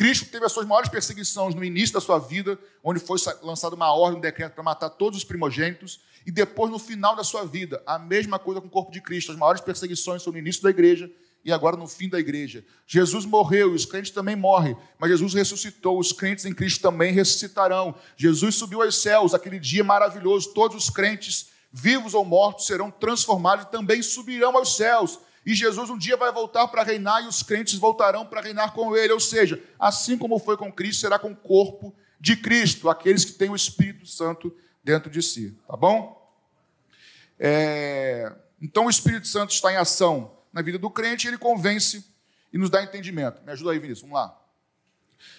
[0.00, 3.92] Cristo teve as suas maiores perseguições no início da sua vida, onde foi lançada uma
[3.92, 7.82] ordem, um decreto para matar todos os primogênitos, e depois no final da sua vida,
[7.86, 9.30] a mesma coisa com o corpo de Cristo.
[9.30, 11.12] As maiores perseguições são no início da igreja
[11.44, 12.64] e agora no fim da igreja.
[12.86, 17.12] Jesus morreu e os crentes também morrem, mas Jesus ressuscitou, os crentes em Cristo também
[17.12, 17.94] ressuscitarão.
[18.16, 23.66] Jesus subiu aos céus, aquele dia maravilhoso, todos os crentes, vivos ou mortos, serão transformados
[23.66, 25.18] e também subirão aos céus.
[25.44, 28.96] E Jesus um dia vai voltar para reinar e os crentes voltarão para reinar com
[28.96, 29.12] ele.
[29.12, 33.32] Ou seja, assim como foi com Cristo, será com o corpo de Cristo, aqueles que
[33.32, 35.56] têm o Espírito Santo dentro de si.
[35.66, 36.20] Tá bom?
[37.38, 38.30] É...
[38.60, 42.04] Então o Espírito Santo está em ação na vida do crente, ele convence
[42.52, 43.42] e nos dá entendimento.
[43.42, 44.36] Me ajuda aí, Vinícius, vamos lá.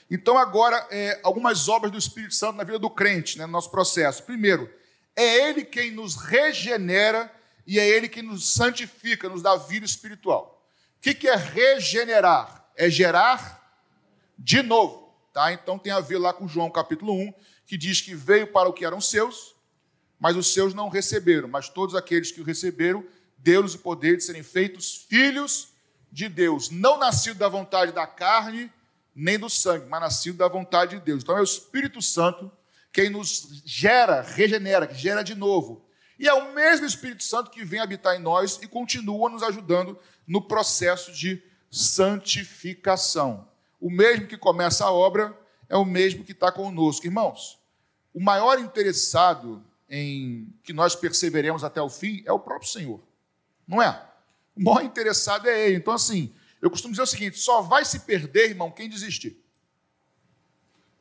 [0.09, 3.71] Então, agora, é, algumas obras do Espírito Santo na vida do crente, né, no nosso
[3.71, 4.23] processo.
[4.23, 4.71] Primeiro,
[5.15, 7.31] é Ele quem nos regenera
[7.71, 10.61] e é Ele quem nos santifica, nos dá vida espiritual.
[10.97, 12.69] O que, que é regenerar?
[12.75, 13.81] É gerar
[14.37, 15.15] de novo.
[15.31, 15.53] Tá?
[15.53, 17.33] Então, tem a ver lá com João capítulo 1,
[17.65, 19.55] que diz que veio para o que eram seus,
[20.19, 23.05] mas os seus não receberam, mas todos aqueles que o receberam,
[23.37, 25.69] deu-lhes o poder de serem feitos filhos
[26.11, 28.69] de Deus, não nascido da vontade da carne
[29.15, 31.23] nem do sangue, mas nascido da vontade de Deus.
[31.23, 32.51] Então é o Espírito Santo
[32.91, 35.89] quem nos gera, regenera, que gera de novo.
[36.21, 39.97] E é o mesmo Espírito Santo que vem habitar em nós e continua nos ajudando
[40.27, 43.47] no processo de santificação.
[43.79, 45.35] O mesmo que começa a obra
[45.67, 47.07] é o mesmo que está conosco.
[47.07, 47.59] Irmãos,
[48.13, 53.01] o maior interessado em que nós perseveremos até o fim é o próprio Senhor.
[53.67, 53.99] Não é?
[54.55, 55.77] O maior interessado é ele.
[55.77, 56.31] Então, assim,
[56.61, 59.43] eu costumo dizer o seguinte: só vai se perder, irmão, quem desistir.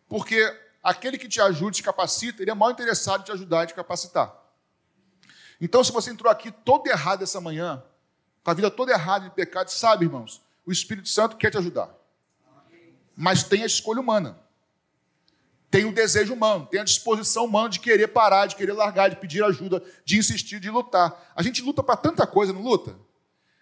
[0.08, 0.42] Porque
[0.82, 3.74] aquele que te ajuda, te capacita, ele é maior interessado em te ajudar e te
[3.74, 4.39] capacitar.
[5.60, 7.82] Então, se você entrou aqui todo errado essa manhã,
[8.42, 11.94] com a vida toda errada de pecado, sabe, irmãos, o Espírito Santo quer te ajudar.
[13.14, 14.38] Mas tem a escolha humana.
[15.70, 19.16] Tem o desejo humano, tem a disposição humana de querer parar, de querer largar, de
[19.16, 21.32] pedir ajuda, de insistir, de lutar.
[21.36, 22.96] A gente luta para tanta coisa, não luta?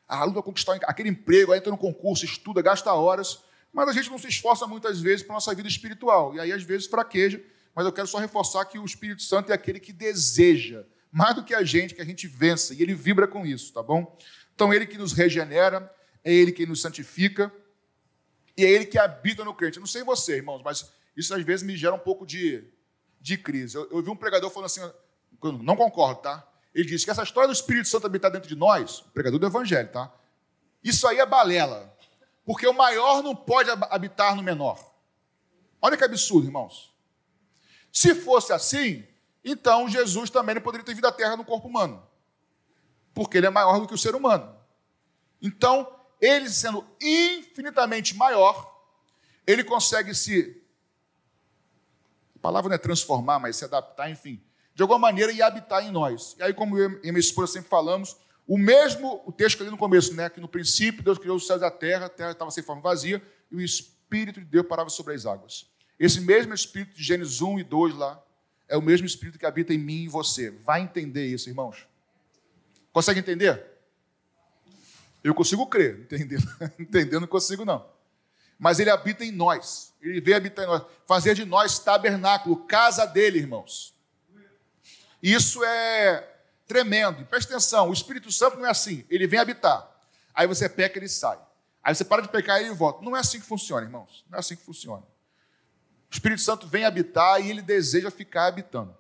[0.06, 4.08] A luta para conquistar aquele emprego, entra no concurso, estuda, gasta horas, mas a gente
[4.08, 6.34] não se esforça muitas vezes para a nossa vida espiritual.
[6.34, 7.42] E aí, às vezes, fraqueja.
[7.74, 11.44] Mas eu quero só reforçar que o Espírito Santo é aquele que deseja, mais do
[11.44, 12.74] que a gente, que a gente vença.
[12.74, 14.16] E ele vibra com isso, tá bom?
[14.54, 15.92] Então, ele que nos regenera,
[16.24, 17.52] é ele que nos santifica,
[18.56, 19.76] e é ele que habita no crente.
[19.76, 22.64] Eu não sei você, irmãos, mas isso às vezes me gera um pouco de,
[23.20, 23.76] de crise.
[23.76, 24.80] Eu, eu vi um pregador falando assim,
[25.62, 26.46] não concordo, tá?
[26.74, 29.88] Ele disse que essa história do Espírito Santo habitar dentro de nós, pregador do Evangelho,
[29.90, 30.12] tá?
[30.82, 31.96] Isso aí é balela.
[32.44, 34.78] Porque o maior não pode habitar no menor.
[35.80, 36.92] Olha que absurdo, irmãos.
[37.92, 39.06] Se fosse assim,
[39.44, 42.02] então Jesus também não poderia ter vindo à terra no corpo humano.
[43.14, 44.54] Porque ele é maior do que o ser humano.
[45.40, 48.76] Então, ele sendo infinitamente maior,
[49.46, 50.62] ele consegue se
[52.36, 54.40] a palavra não é transformar, mas se adaptar, enfim.
[54.74, 56.36] De alguma maneira, e habitar em nós.
[56.38, 59.70] E aí, como eu e minha esposa sempre falamos, o mesmo, o texto que ali
[59.70, 60.30] no começo, né?
[60.30, 62.80] Que no princípio Deus criou os céus e a terra, a terra estava sem forma
[62.80, 63.20] vazia,
[63.50, 65.66] e o Espírito de Deus parava sobre as águas.
[65.98, 68.22] Esse mesmo Espírito de Gênesis 1 e 2 lá,
[68.68, 70.50] é o mesmo Espírito que habita em mim e você.
[70.50, 71.86] Vai entender isso, irmãos?
[72.92, 73.64] Consegue entender?
[75.24, 77.98] Eu consigo crer, entendendo, entendendo não consigo não
[78.58, 79.94] mas ele habita em nós.
[80.02, 83.94] Ele veio habitar em nós, fazer de nós tabernáculo, casa dele, irmãos.
[85.22, 86.28] Isso é
[86.66, 87.24] tremendo.
[87.26, 89.04] Presta atenção, o Espírito Santo não é assim.
[89.08, 89.88] Ele vem habitar.
[90.34, 91.38] Aí você peca, ele sai.
[91.82, 93.02] Aí você para de pecar e ele volta.
[93.04, 94.24] Não é assim que funciona, irmãos.
[94.28, 95.02] Não é assim que funciona.
[96.10, 98.96] O Espírito Santo vem habitar e ele deseja ficar habitando.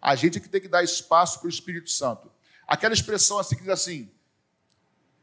[0.00, 2.30] A gente é que tem que dar espaço para o Espírito Santo.
[2.66, 4.10] Aquela expressão assim que diz assim: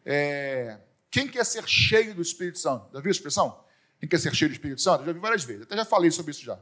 [0.06, 2.90] é, quem quer ser cheio do Espírito Santo?
[2.94, 3.64] Já viu a expressão?
[4.00, 5.06] Quem quer ser cheio do Espírito Santo?
[5.06, 6.60] Já vi várias vezes, até já falei sobre isso já.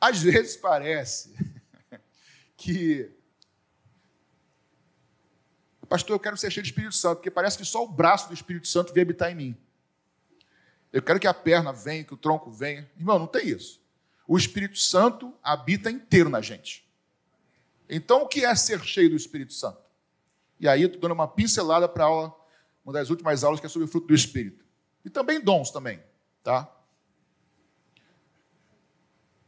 [0.00, 1.34] Às vezes parece
[2.56, 3.10] que.
[5.88, 8.34] Pastor, eu quero ser cheio do Espírito Santo, porque parece que só o braço do
[8.34, 9.56] Espírito Santo vem habitar em mim.
[10.92, 12.90] Eu quero que a perna venha, que o tronco venha.
[12.96, 13.80] Irmão, não tem isso.
[14.26, 16.88] O Espírito Santo habita inteiro na gente.
[17.88, 19.80] Então, o que é ser cheio do Espírito Santo?
[20.58, 22.34] E aí estou dando uma pincelada para aula,
[22.84, 24.64] uma das últimas aulas que é sobre o fruto do Espírito.
[25.04, 26.02] E também dons também,
[26.42, 26.70] tá?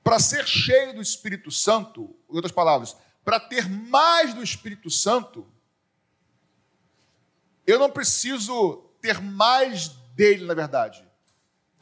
[0.03, 5.47] Para ser cheio do Espírito Santo, em outras palavras, para ter mais do Espírito Santo,
[7.65, 11.07] eu não preciso ter mais dele, na verdade.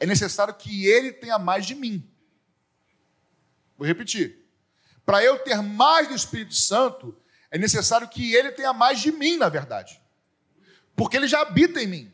[0.01, 2.03] É necessário que ele tenha mais de mim.
[3.77, 4.43] Vou repetir.
[5.05, 7.15] Para eu ter mais do Espírito Santo,
[7.51, 10.01] é necessário que ele tenha mais de mim, na verdade.
[10.95, 12.11] Porque ele já habita em mim.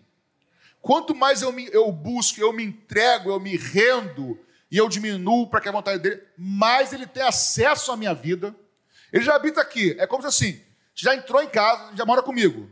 [0.81, 4.38] Quanto mais eu, me, eu busco, eu me entrego, eu me rendo
[4.69, 8.53] e eu diminuo para que a vontade dele, mais ele tem acesso à minha vida.
[9.13, 9.95] Ele já habita aqui.
[9.97, 10.61] É como se assim,
[10.93, 12.69] já entrou em casa, já mora comigo,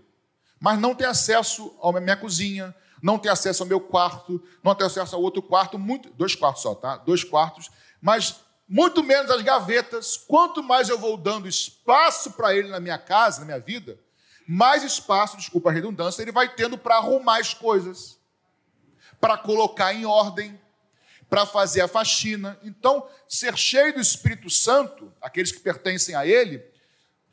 [0.59, 2.75] mas não tem acesso à minha cozinha,
[3.05, 6.63] não tem acesso ao meu quarto, não tem acesso ao outro quarto, muito, dois quartos
[6.63, 6.97] só, tá?
[6.97, 7.69] Dois quartos,
[8.01, 8.37] mas
[8.67, 10.17] muito menos as gavetas.
[10.17, 13.99] Quanto mais eu vou dando espaço para ele na minha casa, na minha vida,
[14.47, 18.17] mais espaço, desculpa a redundância, ele vai tendo para arrumar as coisas,
[19.21, 20.59] para colocar em ordem,
[21.29, 22.59] para fazer a faxina.
[22.63, 26.59] Então, ser cheio do Espírito Santo, aqueles que pertencem a ele,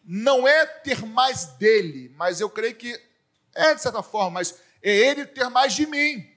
[0.04, 3.00] não é ter mais dele, mas eu creio que
[3.54, 6.28] é de certa forma, mas é ele ter mais de mim.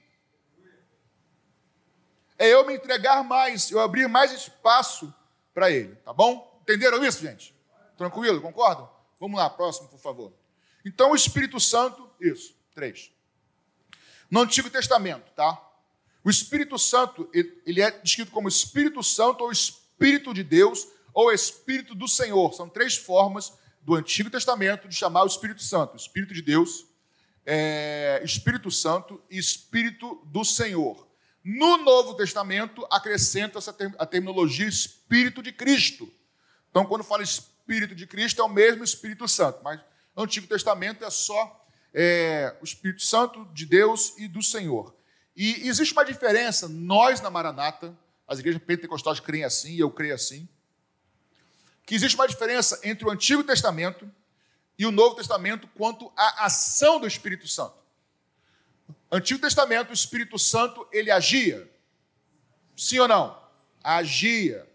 [2.38, 5.12] É eu me entregar mais, eu abrir mais espaço
[5.54, 6.60] para ele, tá bom?
[6.62, 7.54] Entenderam isso, gente?
[7.96, 8.40] Tranquilo?
[8.40, 8.90] Concordam?
[9.18, 10.32] Vamos lá, próximo, por favor.
[10.84, 13.10] Então, o Espírito Santo, isso, três.
[14.30, 15.60] No Antigo Testamento, tá?
[16.22, 21.94] O Espírito Santo, ele é descrito como Espírito Santo ou Espírito de Deus ou Espírito
[21.94, 22.52] do Senhor.
[22.52, 26.84] São três formas do Antigo Testamento de chamar o Espírito Santo: Espírito de Deus,
[27.46, 31.06] é, Espírito Santo e Espírito do Senhor.
[31.44, 36.12] No Novo Testamento, acrescenta essa a terminologia Espírito de Cristo.
[36.68, 39.80] Então, quando fala Espírito de Cristo, é o mesmo Espírito Santo, mas
[40.14, 44.92] no Antigo Testamento é só é, o Espírito Santo de Deus e do Senhor.
[45.36, 50.14] E existe uma diferença, nós na Maranata, as igrejas pentecostais creem assim, e eu creio
[50.14, 50.48] assim,
[51.86, 54.10] que existe uma diferença entre o Antigo Testamento
[54.78, 57.76] e o Novo Testamento quanto à ação do Espírito Santo.
[59.10, 61.70] Antigo Testamento, o Espírito Santo, ele agia?
[62.76, 63.40] Sim ou não?
[63.82, 64.68] Agia.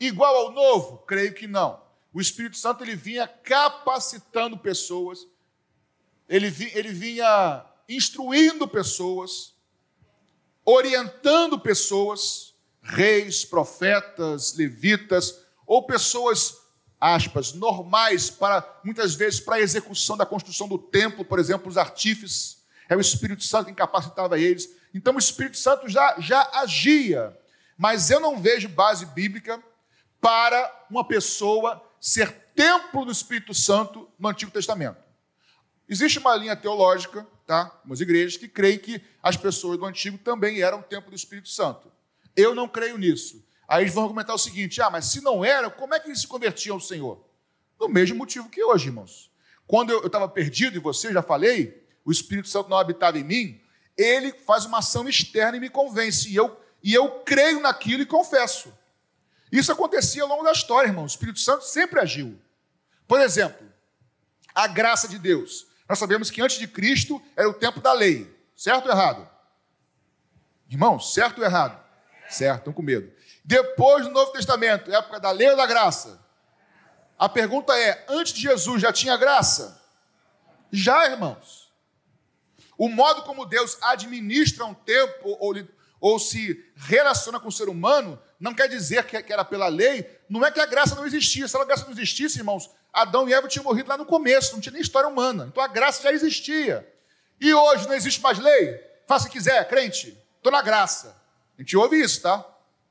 [0.00, 0.98] Igual ao Novo?
[0.98, 1.82] Creio que não.
[2.12, 5.26] O Espírito Santo ele vinha capacitando pessoas,
[6.28, 9.54] ele, ele vinha instruindo pessoas,
[10.64, 16.63] orientando pessoas, reis, profetas, levitas, ou pessoas
[17.04, 21.76] aspas, normais para muitas vezes para a execução da construção do templo, por exemplo, os
[21.76, 24.74] artífices, é o Espírito Santo que capacitava eles.
[24.94, 27.38] Então o Espírito Santo já, já agia,
[27.76, 29.62] mas eu não vejo base bíblica
[30.18, 34.96] para uma pessoa ser templo do Espírito Santo no Antigo Testamento.
[35.86, 37.70] Existe uma linha teológica, tá?
[37.84, 41.92] Umas igrejas que creem que as pessoas do Antigo também eram templo do Espírito Santo.
[42.34, 43.44] Eu não creio nisso.
[43.66, 46.20] Aí eles vão argumentar o seguinte: ah, mas se não era, como é que eles
[46.20, 47.24] se convertiam ao Senhor?
[47.78, 49.30] Do mesmo motivo que hoje, irmãos.
[49.66, 53.60] Quando eu estava perdido, e você já falei, o Espírito Santo não habitava em mim,
[53.96, 56.30] ele faz uma ação externa e me convence.
[56.30, 58.72] E eu, e eu creio naquilo e confesso.
[59.50, 61.04] Isso acontecia ao longo da história, irmão.
[61.04, 62.38] O Espírito Santo sempre agiu.
[63.06, 63.66] Por exemplo,
[64.54, 65.66] a graça de Deus.
[65.88, 68.32] Nós sabemos que antes de Cristo era o tempo da lei.
[68.56, 69.28] Certo ou errado?
[70.68, 71.82] Irmão, certo ou errado?
[72.28, 73.12] Certo, estão com medo.
[73.44, 76.18] Depois do Novo Testamento, época da lei ou da graça?
[77.18, 79.80] A pergunta é: antes de Jesus já tinha graça?
[80.72, 81.72] Já, irmãos.
[82.76, 85.54] O modo como Deus administra um tempo ou,
[86.00, 90.20] ou se relaciona com o ser humano não quer dizer que, que era pela lei,
[90.28, 91.46] não é que a graça não existia.
[91.46, 94.60] Se a graça não existisse, irmãos, Adão e Eva tinham morrido lá no começo, não
[94.60, 95.46] tinha nem história humana.
[95.50, 96.86] Então a graça já existia.
[97.40, 98.80] E hoje não existe mais lei?
[99.06, 100.18] Faça o que quiser, crente.
[100.36, 101.16] Estou na graça.
[101.56, 102.44] A gente ouve isso, tá?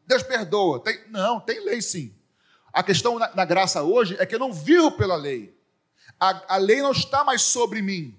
[0.06, 0.80] Deus perdoa.
[0.80, 2.14] Tem, não, tem lei sim.
[2.72, 5.56] A questão na, na, graça hoje é que eu não vivo pela lei.
[6.20, 8.18] A, a lei não está mais sobre mim.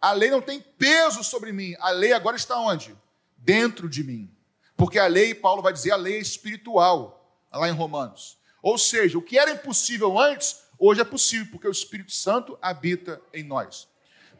[0.00, 1.74] A lei não tem peso sobre mim.
[1.80, 2.96] A lei agora está onde?
[3.36, 4.30] Dentro de mim.
[4.76, 8.38] Porque a lei, Paulo vai dizer, a lei é espiritual, lá em Romanos.
[8.62, 13.20] Ou seja, o que era impossível antes, hoje é possível, porque o Espírito Santo habita
[13.32, 13.88] em nós.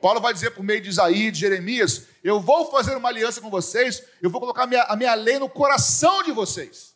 [0.07, 3.51] Paulo vai dizer por meio de Isaías, de Jeremias: Eu vou fazer uma aliança com
[3.51, 6.95] vocês, eu vou colocar a minha, a minha lei no coração de vocês.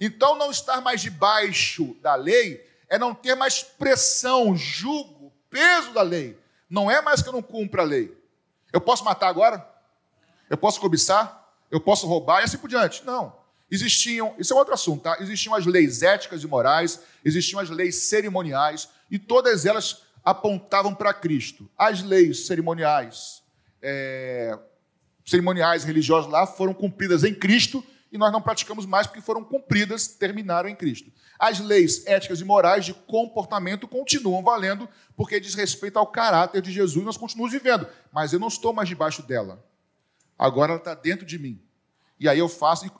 [0.00, 6.00] Então, não estar mais debaixo da lei é não ter mais pressão, julgo, peso da
[6.00, 6.38] lei.
[6.70, 8.16] Não é mais que eu não cumpra a lei.
[8.72, 9.62] Eu posso matar agora?
[10.48, 11.46] Eu posso cobiçar?
[11.70, 12.40] Eu posso roubar?
[12.40, 13.04] E assim por diante.
[13.04, 13.36] Não.
[13.70, 15.18] Existiam, isso é outro assunto, tá?
[15.20, 21.12] Existiam as leis éticas e morais, existiam as leis cerimoniais, e todas elas apontavam para
[21.12, 21.68] Cristo.
[21.76, 23.42] As leis cerimoniais,
[23.82, 24.58] é,
[25.24, 30.08] cerimoniais religiosas lá foram cumpridas em Cristo e nós não praticamos mais porque foram cumpridas,
[30.08, 31.12] terminaram em Cristo.
[31.38, 36.72] As leis éticas e morais de comportamento continuam valendo porque diz respeito ao caráter de
[36.72, 37.86] Jesus e nós continuamos vivendo.
[38.12, 39.62] Mas eu não estou mais debaixo dela.
[40.38, 41.60] Agora ela está dentro de mim.
[42.18, 42.90] E aí eu faço.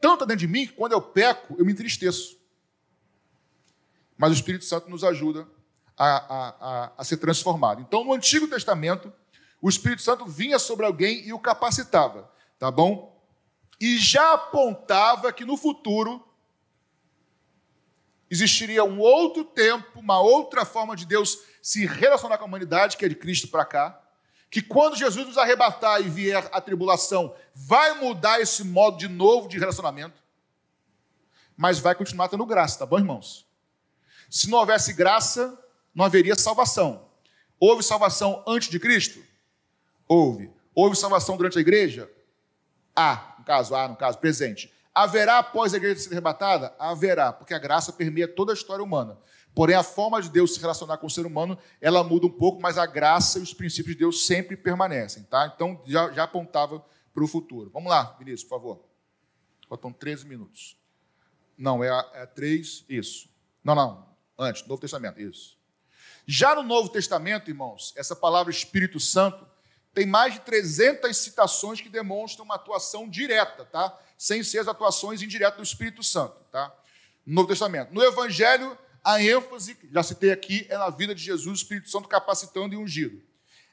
[0.00, 2.36] Tanto dentro de mim que quando eu peco, eu me entristeço.
[4.16, 5.46] Mas o Espírito Santo nos ajuda
[5.96, 7.80] a, a, a, ser transformado.
[7.80, 9.12] Então, no Antigo Testamento,
[9.60, 13.12] o Espírito Santo vinha sobre alguém e o capacitava, tá bom?
[13.80, 16.24] E já apontava que no futuro
[18.30, 23.04] existiria um outro tempo, uma outra forma de Deus se relacionar com a humanidade, que
[23.04, 24.00] é de Cristo para cá,
[24.50, 29.48] que quando Jesus nos arrebatar e vier a tribulação, vai mudar esse modo de novo
[29.48, 30.22] de relacionamento,
[31.56, 33.46] mas vai continuar tendo graça, tá bom, irmãos?
[34.28, 35.61] Se não houvesse graça,
[35.94, 37.08] não haveria salvação.
[37.58, 39.22] Houve salvação antes de Cristo?
[40.08, 40.50] Houve.
[40.74, 42.10] Houve salvação durante a igreja?
[42.94, 44.72] Há, no caso, há, no caso, presente.
[44.94, 46.74] Haverá após a igreja ser arrebatada?
[46.78, 49.18] Haverá, porque a graça permeia toda a história humana.
[49.54, 52.60] Porém, a forma de Deus se relacionar com o ser humano, ela muda um pouco,
[52.60, 55.52] mas a graça e os princípios de Deus sempre permanecem, tá?
[55.54, 57.70] Então, já, já apontava para o futuro.
[57.70, 58.84] Vamos lá, Vinícius, por favor.
[59.68, 60.76] Faltam 13 minutos.
[61.56, 63.28] Não, é, é a 3, isso.
[63.62, 64.06] Não, não,
[64.38, 65.58] antes, Novo Testamento, isso.
[66.26, 69.46] Já no Novo Testamento, irmãos, essa palavra Espírito Santo
[69.92, 73.98] tem mais de 300 citações que demonstram uma atuação direta, tá?
[74.16, 76.72] Sem ser as atuações indiretas do Espírito Santo, tá?
[77.26, 77.92] No Novo Testamento.
[77.92, 82.08] No Evangelho, a ênfase, já citei aqui, é na vida de Jesus, o Espírito Santo
[82.08, 83.20] capacitando e ungido.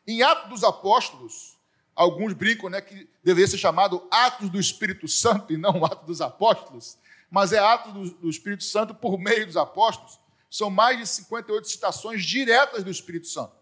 [0.07, 1.57] Em Atos dos Apóstolos,
[1.95, 6.21] alguns brincam né, que deveria ser chamado Atos do Espírito Santo e não Atos dos
[6.21, 6.97] Apóstolos,
[7.29, 10.19] mas é Atos do, do Espírito Santo por meio dos apóstolos.
[10.49, 13.55] São mais de 58 citações diretas do Espírito Santo.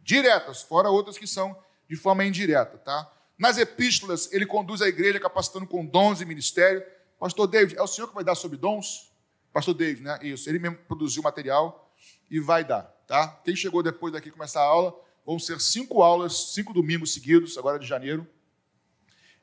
[0.00, 1.56] Diretas, fora outras que são
[1.88, 3.10] de forma indireta, tá?
[3.36, 6.84] Nas epístolas, ele conduz a igreja capacitando com dons e ministério.
[7.18, 9.10] Pastor David, é o senhor que vai dar sobre dons?
[9.52, 10.18] Pastor David, né?
[10.22, 10.48] Isso.
[10.48, 11.92] Ele mesmo produziu o material
[12.30, 13.28] e vai dar, tá?
[13.44, 14.94] Quem chegou depois daqui começar a aula,
[15.26, 18.26] vão ser cinco aulas, cinco domingos seguidos, agora de janeiro,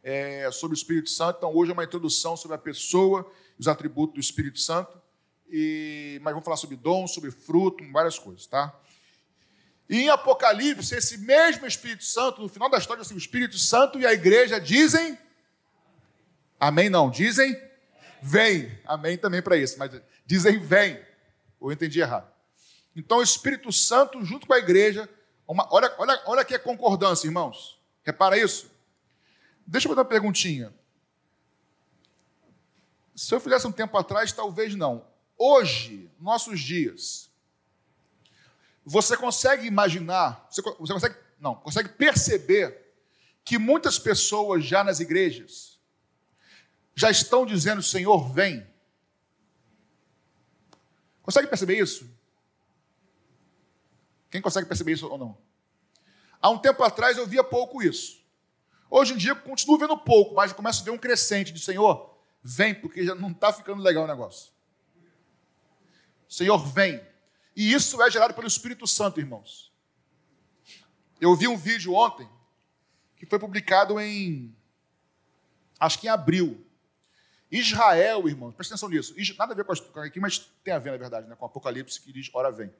[0.01, 1.38] é, sobre o Espírito Santo.
[1.38, 4.97] Então, hoje é uma introdução sobre a pessoa e os atributos do Espírito Santo.
[5.50, 8.74] E, mas vamos falar sobre dom, sobre fruto, várias coisas, tá?
[9.89, 14.00] E em Apocalipse, esse mesmo Espírito Santo, no final da história, assim, o Espírito Santo
[14.00, 15.18] e a igreja dizem.
[16.60, 16.89] Amém?
[16.89, 17.68] Não, dizem
[18.22, 18.78] vem.
[18.86, 19.91] Amém também para isso, mas
[20.26, 21.00] dizem vem.
[21.60, 22.32] Ou eu entendi errado.
[22.95, 25.10] Então, o Espírito Santo, junto com a igreja,
[25.48, 27.80] uma, olha, olha, olha aqui a concordância, irmãos.
[28.04, 28.70] Repara isso.
[29.66, 30.74] Deixa eu fazer uma perguntinha.
[33.16, 35.06] Se eu fizesse um tempo atrás, talvez não.
[35.38, 37.29] Hoje, nossos dias,
[38.83, 42.95] você consegue imaginar, você, consegue, não, consegue perceber
[43.43, 45.77] que muitas pessoas já nas igrejas
[46.95, 48.65] já estão dizendo: Senhor, vem.
[51.21, 52.09] Consegue perceber isso?
[54.31, 55.38] Quem consegue perceber isso ou não?
[56.41, 58.25] Há um tempo atrás eu via pouco isso.
[58.89, 62.73] Hoje em dia continuo vendo pouco, mas começo a ver um crescente de Senhor, vem,
[62.73, 64.57] porque já não está ficando legal o negócio.
[66.28, 67.01] Senhor, vem.
[67.55, 69.71] E isso é gerado pelo Espírito Santo, irmãos.
[71.19, 72.30] Eu vi um vídeo ontem
[73.15, 74.55] que foi publicado em.
[75.80, 76.63] Acho que em abril.
[77.51, 79.15] Israel, irmãos, presta atenção nisso.
[79.38, 81.99] Nada a ver com aqui, mas tem a ver, na verdade, né, com o Apocalipse
[82.01, 82.71] que diz: Ora vem.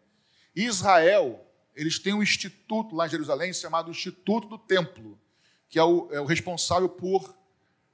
[0.56, 1.46] Israel,
[1.76, 5.18] eles têm um instituto lá em Jerusalém chamado Instituto do Templo,
[5.70, 7.36] que é o, é o responsável por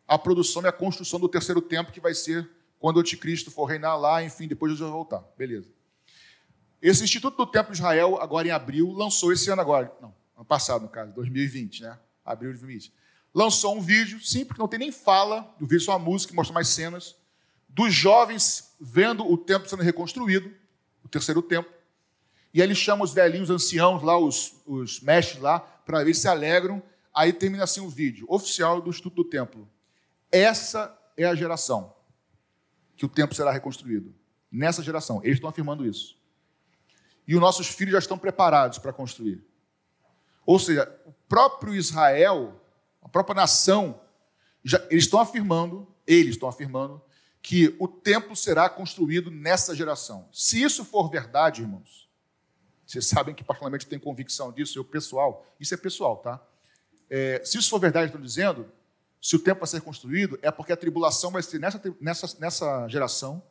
[0.08, 2.50] a produção e a construção do terceiro templo, que vai ser
[2.84, 5.24] quando o anticristo for reinar lá, enfim, depois Jesus vai voltar.
[5.38, 5.70] Beleza.
[6.82, 10.44] Esse Instituto do Templo de Israel, agora em abril, lançou esse ano agora, não, ano
[10.44, 11.98] passado, no caso, 2020, né?
[12.26, 12.94] Abril de 2020.
[13.34, 16.54] Lançou um vídeo, sim, porque não tem nem fala, o vídeo só uma música mostra
[16.54, 17.16] mais cenas,
[17.70, 20.54] dos jovens vendo o templo sendo reconstruído,
[21.06, 21.72] o terceiro templo,
[22.54, 26.28] e aí ele chama os velhinhos anciãos lá, os, os mestres lá, para ver se
[26.28, 26.84] alegram.
[27.16, 29.70] Aí termina assim o vídeo, oficial do Instituto do Templo.
[30.30, 31.93] Essa é a geração
[32.96, 34.14] que o templo será reconstruído.
[34.52, 36.22] Nessa geração, eles estão afirmando isso
[37.28, 39.44] e os nossos filhos já estão preparados para construir.
[40.46, 42.62] Ou seja, o próprio Israel,
[43.02, 44.00] a própria nação,
[44.64, 47.02] já, eles estão afirmando, eles estão afirmando,
[47.42, 50.28] que o templo será construído nessa geração.
[50.32, 52.10] Se isso for verdade, irmãos,
[52.86, 56.42] vocês sabem que particularmente tem convicção disso, eu pessoal, isso é pessoal, tá?
[57.10, 58.70] É, se isso for verdade, estou dizendo,
[59.24, 62.88] se o templo vai ser construído, é porque a tribulação vai ser nessa, nessa, nessa
[62.90, 63.42] geração,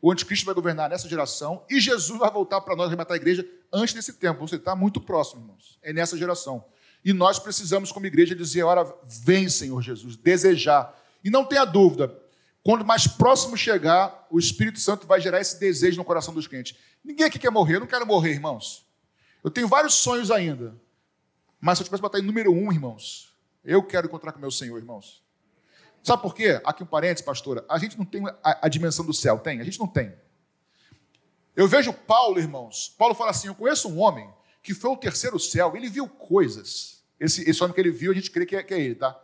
[0.00, 3.44] o anticristo vai governar nessa geração e Jesus vai voltar para nós arrebatar a igreja
[3.72, 4.46] antes desse tempo.
[4.46, 5.80] Você está muito próximo, irmãos.
[5.82, 6.64] É nessa geração.
[7.04, 10.96] E nós precisamos, como igreja, dizer: ora, vem, Senhor Jesus, desejar.
[11.24, 12.16] E não tenha dúvida,
[12.62, 16.78] quando mais próximo chegar, o Espírito Santo vai gerar esse desejo no coração dos crentes.
[17.04, 18.86] Ninguém aqui quer morrer, eu não quero morrer, irmãos.
[19.42, 20.80] Eu tenho vários sonhos ainda.
[21.60, 23.25] Mas se eu tivesse botar em número um, irmãos,
[23.66, 25.22] eu quero encontrar com meu Senhor, irmãos.
[26.02, 26.60] Sabe por quê?
[26.64, 27.64] Aqui um parênteses, pastora.
[27.68, 29.60] A gente não tem a, a dimensão do céu, tem?
[29.60, 30.16] A gente não tem.
[31.56, 32.94] Eu vejo Paulo, irmãos.
[32.96, 37.04] Paulo fala assim: Eu conheço um homem que foi ao terceiro céu, ele viu coisas.
[37.18, 39.20] Esse, esse homem que ele viu, a gente crê que é, que é ele, tá?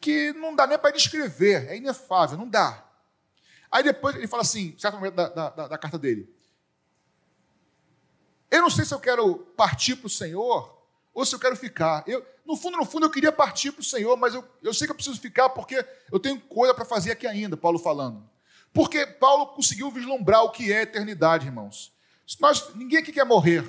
[0.00, 2.88] Que não dá nem para descrever, é inefável, não dá.
[3.70, 6.34] Aí depois ele fala assim, certo momento da, da, da carta dele:
[8.50, 10.81] Eu não sei se eu quero partir para o Senhor
[11.14, 12.02] ou se eu quero ficar.
[12.06, 14.86] Eu, no fundo, no fundo, eu queria partir para o Senhor, mas eu, eu sei
[14.86, 18.28] que eu preciso ficar porque eu tenho coisa para fazer aqui ainda, Paulo falando.
[18.72, 21.92] Porque Paulo conseguiu vislumbrar o que é eternidade, irmãos.
[22.40, 23.64] Nós, ninguém aqui quer morrer,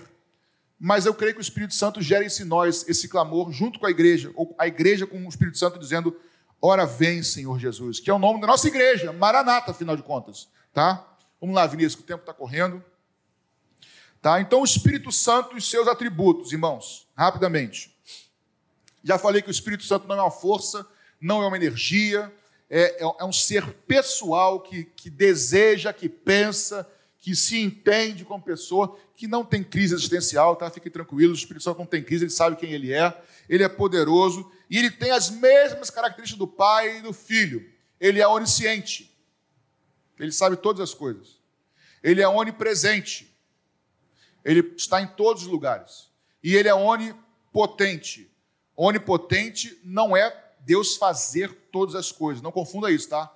[0.80, 3.92] mas eu creio que o Espírito Santo gera em nós esse clamor junto com a
[3.92, 6.16] igreja, ou a igreja com o Espírito Santo dizendo:
[6.62, 10.48] Ora vem, Senhor Jesus, que é o nome da nossa igreja, Maranata, afinal de contas.
[10.74, 11.06] Tá?
[11.40, 12.84] Vamos lá, Vinícius, que o tempo está correndo.
[14.22, 14.40] Tá?
[14.40, 17.96] Então, o Espírito Santo e seus atributos, irmãos, rapidamente.
[19.04, 20.88] Já falei que o Espírito Santo não é uma força,
[21.20, 22.32] não é uma energia,
[22.70, 26.90] é, é, é um ser pessoal que, que deseja, que pensa,
[27.20, 30.70] que se entende como pessoa, que não tem crise existencial, tá?
[30.70, 33.70] Fiquem tranquilos, o Espírito Santo não tem crise, ele sabe quem ele é, ele é
[33.70, 37.70] poderoso e ele tem as mesmas características do Pai e do Filho.
[38.00, 39.16] Ele é onisciente,
[40.20, 41.40] ele sabe todas as coisas,
[42.02, 43.34] ele é onipresente,
[44.44, 46.13] ele está em todos os lugares.
[46.44, 48.30] E ele é onipotente.
[48.76, 52.42] Onipotente não é Deus fazer todas as coisas.
[52.42, 53.32] Não confunda isso, tá?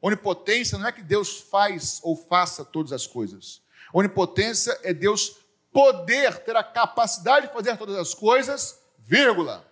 [0.00, 3.62] Onipotência não é que Deus faz ou faça todas as coisas.
[3.92, 5.36] Onipotência é Deus
[5.72, 9.66] poder ter a capacidade de fazer todas as coisas, vírgula,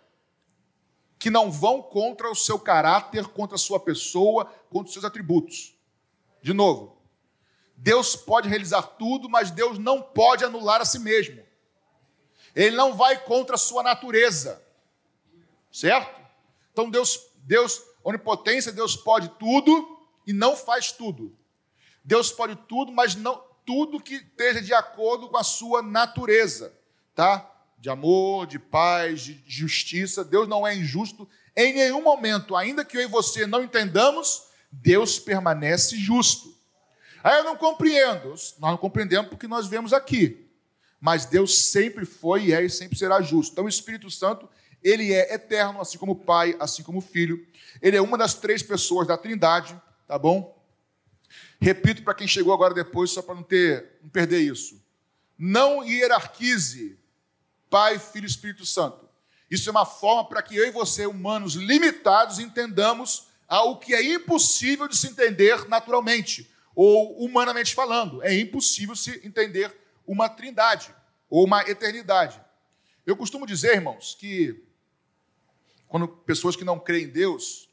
[1.19, 5.77] que não vão contra o seu caráter, contra a sua pessoa, contra os seus atributos.
[6.43, 7.01] De novo,
[7.77, 11.46] Deus pode realizar tudo, mas Deus não pode anular a si mesmo.
[12.57, 14.63] Ele não vai contra a sua natureza.
[15.71, 16.19] Certo?
[16.73, 21.37] Então Deus, Deus, onipotência, Deus pode tudo e não faz tudo.
[22.03, 26.73] Deus pode tudo, mas não tudo que esteja de acordo com a sua natureza,
[27.15, 27.53] tá?
[27.79, 30.25] De amor, de paz, de justiça.
[30.25, 35.19] Deus não é injusto em nenhum momento, ainda que eu e você não entendamos, Deus
[35.19, 36.55] permanece justo.
[37.23, 38.31] Ah, eu não compreendo.
[38.31, 40.46] Nós não compreendemos porque nós vemos aqui.
[41.01, 43.53] Mas Deus sempre foi e é e sempre será justo.
[43.53, 44.49] Então o Espírito Santo,
[44.83, 47.47] ele é eterno, assim como o Pai, assim como o Filho.
[47.83, 50.57] Ele é uma das três pessoas da Trindade, tá bom?
[51.61, 54.83] Repito para quem chegou agora depois, só para não ter, não perder isso.
[55.39, 56.99] Não hierarquize
[57.69, 59.07] Pai, Filho e Espírito Santo.
[59.51, 64.03] Isso é uma forma para que eu e você, humanos limitados, entendamos algo que é
[64.03, 68.23] impossível de se entender naturalmente ou humanamente falando.
[68.23, 69.75] É impossível se entender
[70.07, 70.95] uma trindade
[71.29, 72.41] ou uma eternidade.
[73.05, 74.65] Eu costumo dizer, irmãos, que
[75.89, 77.69] quando pessoas que não creem em Deus,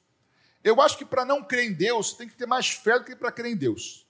[0.63, 3.15] eu acho que para não crer em Deus tem que ter mais fé do que
[3.15, 4.07] para crer em Deus.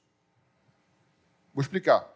[1.53, 2.07] Vou explicar.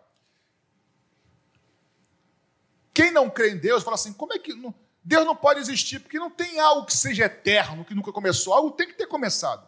[2.93, 4.53] Quem não crê em Deus fala assim: como é que.
[4.53, 8.53] Não, Deus não pode existir, porque não tem algo que seja eterno, que nunca começou.
[8.53, 9.67] Algo tem que ter começado.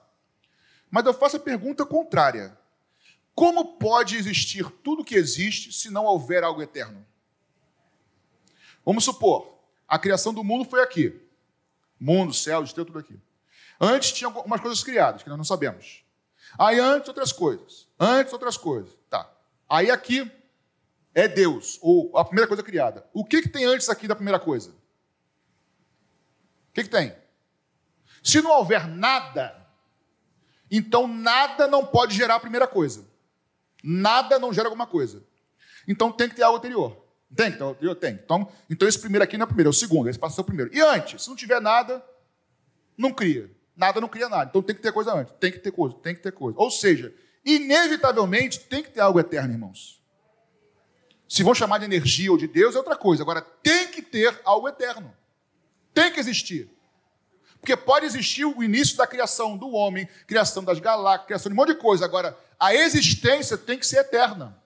[0.92, 2.58] Mas eu faço a pergunta contrária.
[3.40, 7.08] Como pode existir tudo que existe se não houver algo eterno?
[8.86, 11.18] Vamos supor, a criação do mundo foi aqui.
[11.98, 13.18] Mundo, céu, estrela, tudo aqui.
[13.80, 16.04] Antes tinha algumas coisas criadas, que nós não sabemos.
[16.58, 17.88] Aí antes outras coisas.
[17.98, 18.94] Antes outras coisas.
[19.10, 19.34] Tá.
[19.70, 20.30] Aí aqui
[21.16, 23.08] é Deus, ou a primeira coisa criada.
[23.14, 24.72] O que, que tem antes aqui da primeira coisa?
[24.72, 27.16] O que, que tem?
[28.22, 29.66] Se não houver nada,
[30.70, 33.08] então nada não pode gerar a primeira coisa.
[33.84, 35.24] Nada não gera alguma coisa.
[35.88, 37.06] Então tem que ter algo anterior.
[37.36, 37.96] Tem que ter algo anterior?
[37.96, 38.14] Tem.
[38.14, 40.10] Então, então esse primeiro aqui não é o primeiro, é o segundo.
[40.10, 40.74] Esse passa o primeiro.
[40.74, 42.04] E antes, se não tiver nada,
[42.98, 43.50] não cria.
[43.76, 44.50] Nada não cria nada.
[44.50, 45.34] Então tem que ter coisa antes.
[45.40, 46.60] Tem que ter coisa, tem que ter coisa.
[46.60, 47.14] Ou seja,
[47.46, 50.00] inevitavelmente tem que ter algo eterno, irmãos.
[51.28, 53.24] Se vão chamar de energia ou de Deus, é outra coisa.
[53.24, 55.16] Agora, tem que ter algo eterno.
[55.94, 56.70] Tem que existir.
[57.62, 61.56] Porque pode existir o início da criação do homem, criação das galáxias, criação de um
[61.58, 62.04] monte de coisa.
[62.04, 64.62] Agora, a existência tem que ser eterna.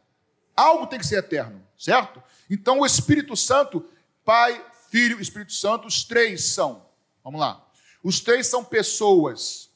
[0.55, 2.21] Algo tem que ser eterno, certo?
[2.49, 3.87] Então, o Espírito Santo,
[4.25, 6.85] Pai, Filho Espírito Santo, os três são.
[7.23, 7.65] Vamos lá.
[8.03, 9.69] Os três são pessoas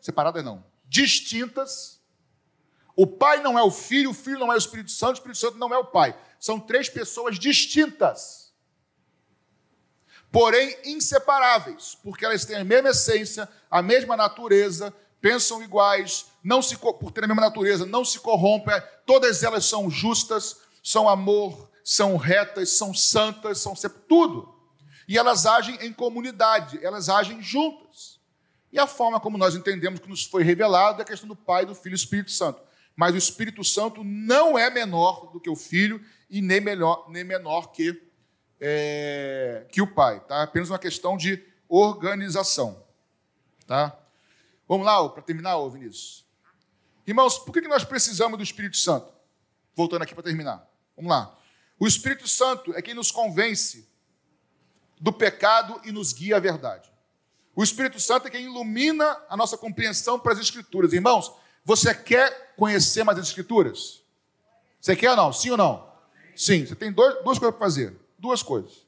[0.00, 2.00] separadas, não, distintas.
[2.96, 5.38] O Pai não é o Filho, o Filho não é o Espírito Santo, o Espírito
[5.38, 6.18] Santo não é o Pai.
[6.38, 8.40] São três pessoas distintas
[10.30, 16.76] porém inseparáveis, porque elas têm a mesma essência, a mesma natureza, pensam iguais, não se
[16.76, 22.16] por ter a mesma natureza, não se corrompem, todas elas são justas, são amor, são
[22.16, 23.74] retas, são santas, são
[24.08, 24.54] tudo.
[25.06, 28.20] E elas agem em comunidade, elas agem juntas.
[28.72, 31.66] E a forma como nós entendemos que nos foi revelado é a questão do Pai,
[31.66, 32.62] do Filho e do Espírito Santo.
[32.96, 37.24] mas o Espírito Santo não é menor do que o Filho e nem, melhor, nem
[37.24, 38.00] menor que,
[38.60, 40.20] é, que o Pai.
[40.20, 40.42] Tá?
[40.42, 42.84] Apenas uma questão de organização.
[43.66, 43.96] Tá?
[44.70, 46.24] Vamos lá, para terminar, ô Vinícius.
[47.04, 49.12] Irmãos, por que nós precisamos do Espírito Santo?
[49.74, 50.64] Voltando aqui para terminar.
[50.94, 51.36] Vamos lá.
[51.76, 53.88] O Espírito Santo é quem nos convence
[55.00, 56.88] do pecado e nos guia à verdade.
[57.52, 60.92] O Espírito Santo é quem ilumina a nossa compreensão para as Escrituras.
[60.92, 61.32] Irmãos,
[61.64, 64.04] você quer conhecer mais as Escrituras?
[64.80, 65.32] Você quer ou não?
[65.32, 65.92] Sim ou não?
[66.36, 66.64] Sim.
[66.64, 67.98] Você tem dois, duas coisas para fazer.
[68.16, 68.86] Duas coisas.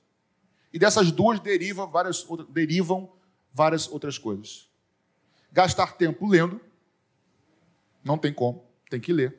[0.72, 3.12] E dessas duas deriva várias, derivam
[3.52, 4.70] várias outras coisas.
[5.52, 6.60] Gastar tempo lendo.
[8.02, 8.64] Não tem como.
[8.90, 9.36] Tem que ler.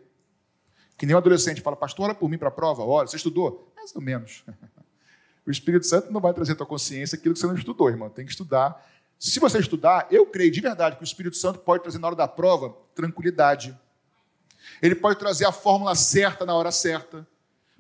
[0.98, 2.84] Que nem um adolescente fala, pastor, ora por mim para a prova.
[2.84, 3.72] Olha, você estudou?
[3.76, 4.44] Mais ou menos.
[5.46, 8.10] O Espírito Santo não vai trazer à tua consciência aquilo que você não estudou, irmão.
[8.10, 8.82] Tem que estudar.
[9.20, 12.16] Se você estudar, eu creio de verdade que o Espírito Santo pode trazer na hora
[12.16, 13.78] da prova tranquilidade.
[14.82, 17.28] Ele pode trazer a fórmula certa na hora certa.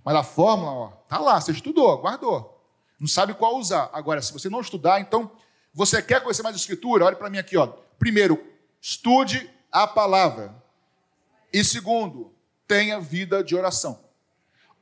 [0.03, 2.61] Mas a fórmula, ó, tá lá, você estudou, guardou.
[2.99, 3.89] Não sabe qual usar.
[3.93, 5.31] Agora, se você não estudar, então,
[5.73, 7.05] você quer conhecer mais a Escritura?
[7.05, 7.73] Olhe para mim aqui, ó.
[8.03, 8.45] Primeiro,
[8.81, 10.53] estude a palavra.
[11.53, 12.35] E segundo,
[12.67, 13.97] tenha vida de oração.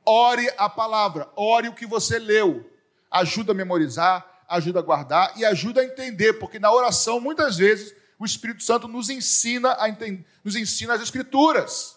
[0.04, 2.68] Ore a palavra, ore o que você leu
[3.08, 7.94] ajuda a memorizar, ajuda a guardar e ajuda a entender, porque na oração, muitas vezes,
[8.18, 11.96] o Espírito Santo nos ensina, a entender, nos ensina as Escrituras.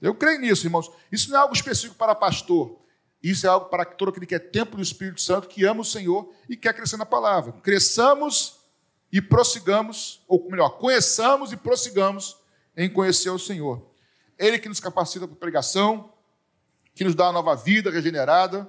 [0.00, 0.88] Eu creio nisso, irmãos.
[1.10, 2.78] Isso não é algo específico para pastor.
[3.20, 5.84] Isso é algo para todo aquele que é templo do Espírito Santo, que ama o
[5.84, 7.54] Senhor e quer crescer na palavra.
[7.54, 8.62] Cresçamos
[9.14, 12.36] e prossigamos, ou melhor, conheçamos e prossigamos
[12.76, 13.88] em conhecer o Senhor.
[14.36, 16.12] Ele que nos capacita para pregação,
[16.96, 18.68] que nos dá uma nova vida regenerada,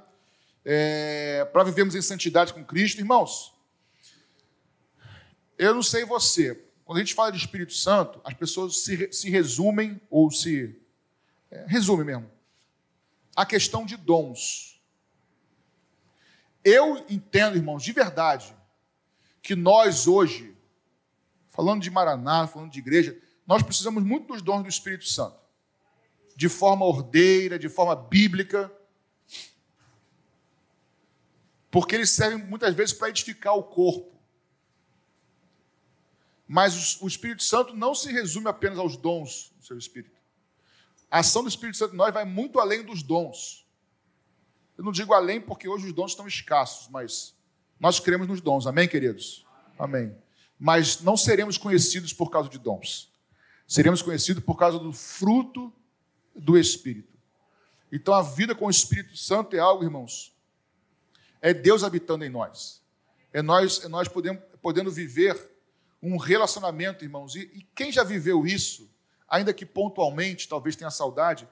[0.64, 3.00] é, para vivermos em santidade com Cristo.
[3.00, 3.56] Irmãos,
[5.58, 9.32] eu não sei você, quando a gente fala de Espírito Santo, as pessoas se, se
[9.32, 10.80] resumem, ou se.
[11.50, 12.30] É, resume mesmo,
[13.36, 14.80] a questão de dons.
[16.64, 18.56] Eu entendo, irmãos, de verdade,
[19.46, 20.58] que nós hoje,
[21.50, 25.40] falando de Maraná, falando de igreja, nós precisamos muito dos dons do Espírito Santo.
[26.36, 28.72] De forma ordeira, de forma bíblica
[31.76, 34.18] porque eles servem muitas vezes para edificar o corpo.
[36.48, 40.16] Mas o Espírito Santo não se resume apenas aos dons do seu Espírito.
[41.12, 43.68] A ação do Espírito Santo em nós vai muito além dos dons.
[44.78, 47.35] Eu não digo além porque hoje os dons estão escassos, mas
[47.86, 48.66] nós cremos nos dons.
[48.66, 49.46] Amém, queridos?
[49.78, 50.18] Amém.
[50.58, 53.12] Mas não seremos conhecidos por causa de dons.
[53.68, 55.72] Seremos conhecidos por causa do fruto
[56.36, 57.14] do Espírito.
[57.92, 60.34] Então a vida com o Espírito Santo é algo, irmãos,
[61.40, 62.82] é Deus habitando em nós.
[63.32, 65.40] É nós, é nós podendo, podendo viver
[66.02, 67.36] um relacionamento, irmãos.
[67.36, 68.90] E, e quem já viveu isso,
[69.30, 71.48] ainda que pontualmente, talvez tenha saudade,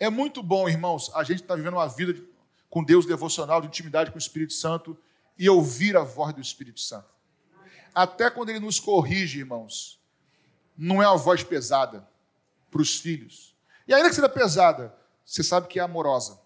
[0.00, 2.24] é muito bom, irmãos, a gente estar tá vivendo uma vida de,
[2.68, 4.98] com Deus devocional, de intimidade com o Espírito Santo
[5.38, 7.08] e ouvir a voz do Espírito Santo.
[7.94, 10.00] Até quando ele nos corrige, irmãos,
[10.76, 12.08] não é uma voz pesada
[12.70, 13.54] para os filhos.
[13.86, 16.40] E ainda que seja pesada, você sabe que é amorosa.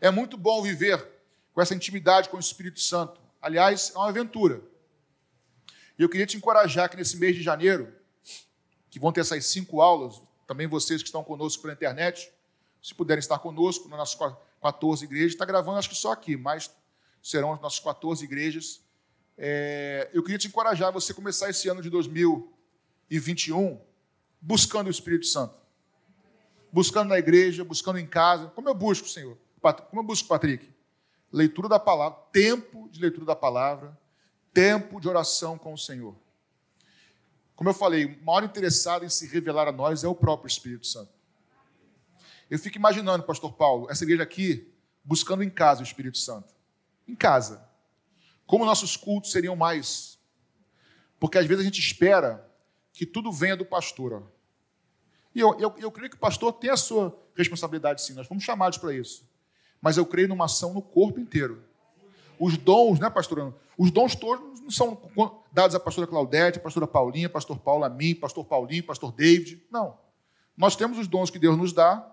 [0.00, 1.06] É muito bom viver
[1.52, 3.20] com essa intimidade com o Espírito Santo.
[3.40, 4.62] Aliás, é uma aventura.
[5.98, 7.94] E eu queria te encorajar que nesse mês de janeiro,
[8.90, 12.32] que vão ter essas cinco aulas, também vocês que estão conosco pela internet,
[12.82, 16.70] se puderem estar conosco nas nossas 14 igrejas, está gravando acho que só aqui, mas
[17.22, 18.80] serão as nossas 14 igrejas.
[19.36, 23.80] É, eu queria te encorajar você começar esse ano de 2021
[24.40, 25.54] buscando o Espírito Santo.
[26.72, 28.46] Buscando na igreja, buscando em casa.
[28.48, 29.36] Como eu busco, Senhor?
[29.60, 30.70] Como eu busco, Patrick?
[31.32, 33.96] leitura da palavra, tempo de leitura da palavra,
[34.52, 36.14] tempo de oração com o Senhor.
[37.54, 40.86] Como eu falei, o maior interessado em se revelar a nós é o próprio Espírito
[40.86, 41.12] Santo.
[42.50, 44.72] Eu fico imaginando, pastor Paulo, essa igreja aqui,
[45.04, 46.52] buscando em casa o Espírito Santo.
[47.10, 47.68] Em casa.
[48.46, 50.18] Como nossos cultos seriam mais.
[51.18, 52.48] Porque às vezes a gente espera
[52.92, 54.12] que tudo venha do pastor.
[54.12, 54.22] Ó.
[55.34, 58.14] E eu, eu, eu creio que o pastor tem a sua responsabilidade, sim.
[58.14, 59.28] Nós fomos chamados para isso
[59.80, 61.62] mas eu creio numa ação no corpo inteiro.
[62.38, 63.54] Os dons, né, pastor?
[63.76, 65.00] Os dons todos não são
[65.52, 69.62] dados à pastora Claudete, à pastora Paulinha, pastor Paulo, a mim, pastor Paulinho, pastor David.
[69.70, 69.96] Não.
[70.56, 72.06] Nós temos os dons que Deus nos dá,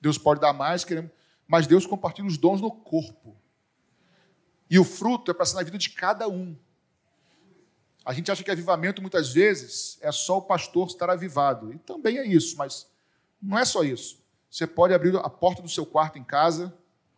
[0.00, 1.10] Deus pode dar mais, queremos,
[1.46, 3.36] mas Deus compartilha os dons no corpo.
[4.68, 6.56] E o fruto é para ser na vida de cada um.
[8.04, 11.72] A gente acha que avivamento, muitas vezes, é só o pastor estar avivado.
[11.72, 12.86] E também é isso, mas
[13.42, 14.24] não é só isso.
[14.50, 16.72] Você pode abrir a porta do seu quarto em casa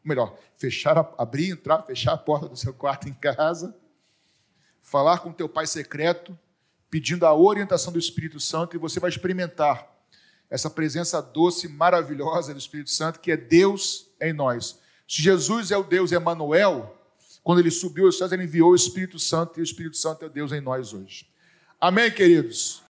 [0.09, 3.77] melhor, fechar, abrir, entrar, fechar a porta do seu quarto em casa,
[4.83, 6.37] falar com teu pai secreto,
[6.91, 9.87] pedindo a orientação do Espírito Santo, e você vai experimentar
[10.49, 14.79] essa presença doce, maravilhosa do Espírito Santo, que é Deus em nós.
[15.07, 16.98] Se Jesus é o Deus Emanuel,
[17.49, 20.29] quando ele subiu aos céus, ele enviou o Espírito Santo, e o Espírito Santo é
[20.29, 21.27] Deus em nós hoje.
[21.81, 22.83] Amém, queridos?